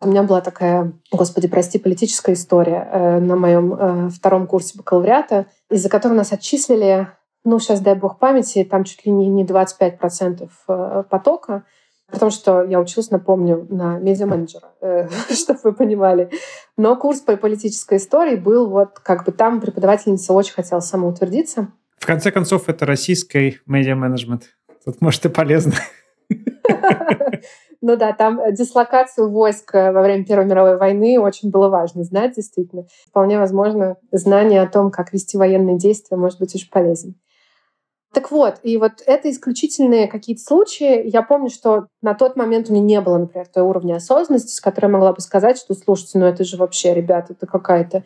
[0.00, 5.46] У меня была такая, господи, прости, политическая история э, на моем э, втором курсе бакалавриата,
[5.70, 7.08] из-за которой нас отчислили,
[7.44, 11.64] ну, сейчас дай бог памяти, там чуть ли не, не 25% э, потока.
[12.10, 16.30] Потому что я училась, напомню, на медиа-менеджера, э, чтобы вы понимали.
[16.76, 21.68] Но курс по политической истории был вот как бы там преподавательница очень хотела самоутвердиться.
[21.98, 24.44] В конце концов, это российский медиа-менеджмент.
[24.84, 25.74] Тут, может, и полезно.
[27.80, 32.34] Ну да, там дислокацию войск э, во время Первой мировой войны очень было важно знать,
[32.34, 32.86] действительно.
[33.06, 37.14] Вполне возможно, знание о том, как вести военные действия, может быть очень полезен.
[38.14, 41.06] Так вот, и вот это исключительные какие-то случаи.
[41.06, 44.60] Я помню, что на тот момент у меня не было, например, той уровня осознанности, с
[44.60, 48.04] которой я могла бы сказать, что, слушайте, ну это же вообще, ребята, это какая-то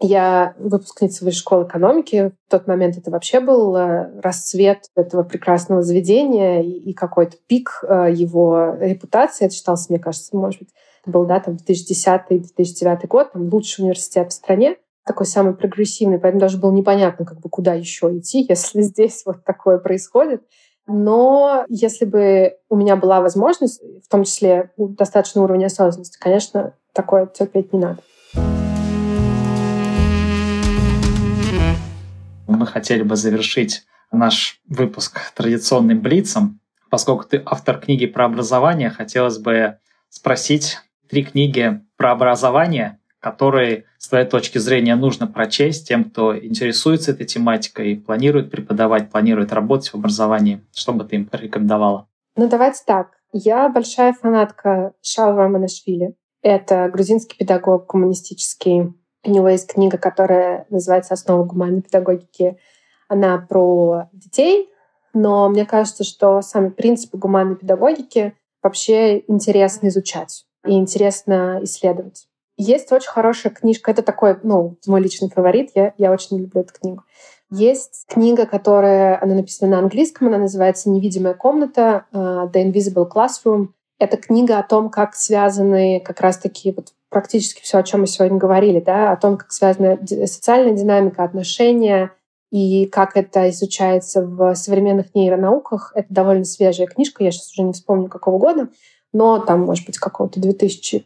[0.00, 2.32] я выпускница высшей школы экономики.
[2.48, 8.12] В тот момент это вообще был э, расцвет этого прекрасного заведения и какой-то пик э,
[8.12, 9.46] его репутации.
[9.46, 10.70] Это считался, мне кажется, может быть,
[11.06, 16.58] был да, там 2010-2009 год, там лучший университет в стране такой самый прогрессивный, поэтому даже
[16.58, 20.42] было непонятно, как бы куда еще идти, если здесь вот такое происходит.
[20.86, 27.26] Но если бы у меня была возможность, в том числе достаточно уровня осознанности, конечно, такое
[27.26, 28.02] терпеть не надо.
[32.46, 36.60] Мы хотели бы завершить наш выпуск традиционным блицом.
[36.90, 39.78] Поскольку ты автор книги про образование, хотелось бы
[40.10, 40.78] спросить
[41.08, 47.24] три книги про образование, которые, с твоей точки зрения, нужно прочесть тем, кто интересуется этой
[47.24, 50.60] тематикой, планирует преподавать, планирует работать в образовании.
[50.74, 52.06] Что бы ты им порекомендовала?
[52.36, 53.12] Ну, давайте так.
[53.32, 56.14] Я большая фанатка Шаура Манашвили.
[56.42, 58.92] Это грузинский педагог, коммунистический
[59.26, 62.58] у него есть книга, которая называется «Основа гуманной педагогики».
[63.08, 64.68] Она про детей,
[65.14, 72.28] но мне кажется, что сами принципы гуманной педагогики вообще интересно изучать и интересно исследовать.
[72.56, 76.72] Есть очень хорошая книжка, это такой, ну, мой личный фаворит, я, я очень люблю эту
[76.72, 77.02] книгу.
[77.50, 83.68] Есть книга, которая, она написана на английском, она называется «Невидимая комната», uh, «The Invisible Classroom».
[83.98, 88.38] Это книга о том, как связаны как раз-таки вот практически все, о чем мы сегодня
[88.38, 92.10] говорили, да, о том, как связана социальная динамика, отношения
[92.50, 95.92] и как это изучается в современных нейронауках.
[95.94, 98.68] Это довольно свежая книжка, я сейчас уже не вспомню какого года,
[99.14, 101.04] но там, может быть, какого-то 2014-16,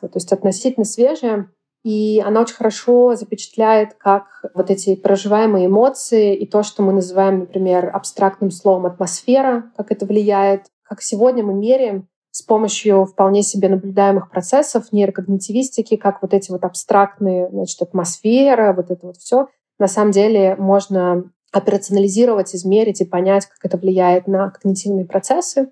[0.00, 1.50] то есть относительно свежая.
[1.84, 4.24] И она очень хорошо запечатляет, как
[4.54, 10.04] вот эти проживаемые эмоции и то, что мы называем, например, абстрактным словом атмосфера, как это
[10.04, 16.50] влияет, как сегодня мы меряем с помощью вполне себе наблюдаемых процессов нейрокогнитивистики, как вот эти
[16.50, 23.06] вот абстрактные, значит, атмосфера, вот это вот все, на самом деле можно операционализировать, измерить и
[23.06, 25.70] понять, как это влияет на когнитивные процессы.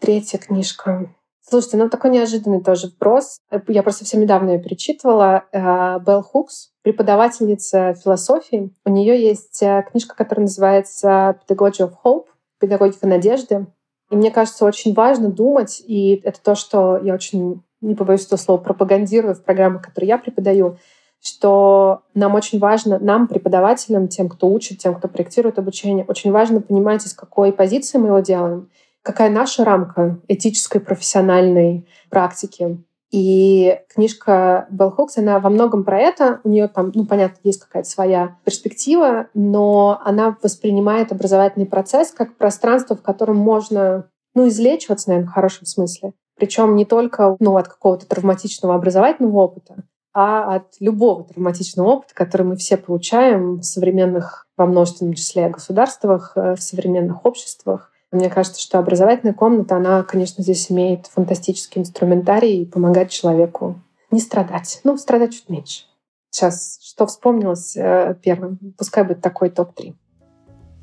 [0.00, 1.10] Третья книжка.
[1.40, 3.38] Слушайте, ну такой неожиданный тоже вброс.
[3.68, 5.44] Я просто совсем недавно ее перечитывала.
[5.52, 8.74] Э, Белл Хукс, преподавательница философии.
[8.84, 12.26] У нее есть э, книжка, которая называется «Pedagogy of Hope»,
[12.58, 13.66] «Педагогика надежды».
[14.10, 18.38] И мне кажется, очень важно думать, и это то, что я очень, не побоюсь этого
[18.38, 20.78] слова, пропагандирую в программах, которые я преподаю,
[21.20, 26.60] что нам очень важно, нам, преподавателям, тем, кто учит, тем, кто проектирует обучение, очень важно
[26.60, 28.70] понимать, из какой позиции мы его делаем,
[29.06, 32.82] какая наша рамка этической, профессиональной практики.
[33.12, 36.40] И книжка Белл Хукс, она во многом про это.
[36.42, 42.36] У нее там, ну, понятно, есть какая-то своя перспектива, но она воспринимает образовательный процесс как
[42.36, 46.12] пространство, в котором можно, ну, излечиваться, наверное, в хорошем смысле.
[46.36, 49.76] Причем не только ну, от какого-то травматичного образовательного опыта,
[50.12, 56.32] а от любого травматичного опыта, который мы все получаем в современных, во множественном числе государствах,
[56.34, 57.92] э, в современных обществах.
[58.16, 63.78] Мне кажется, что образовательная комната, она, конечно, здесь имеет фантастический инструментарий и помогает человеку
[64.10, 64.80] не страдать.
[64.84, 65.84] Ну, страдать чуть меньше.
[66.30, 68.58] Сейчас, что вспомнилось э, первым?
[68.78, 69.94] Пускай будет такой топ-3.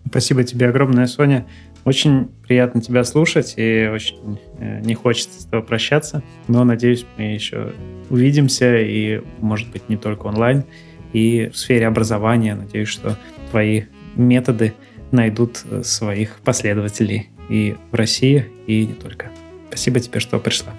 [0.05, 1.47] Спасибо тебе огромное, Соня.
[1.85, 6.21] Очень приятно тебя слушать, и очень э, не хочется с тобой прощаться.
[6.47, 7.73] Но, надеюсь, мы еще
[8.11, 10.65] увидимся, и, может быть, не только онлайн,
[11.13, 12.53] и в сфере образования.
[12.53, 13.17] Надеюсь, что
[13.49, 14.75] твои методы
[15.13, 19.31] найдут э, своих последователей и в России, и не только.
[19.69, 20.73] Спасибо тебе, что пришла.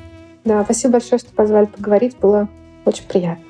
[0.44, 2.16] Да, спасибо большое, что позвали поговорить.
[2.18, 2.48] Было
[2.84, 3.44] очень приятно.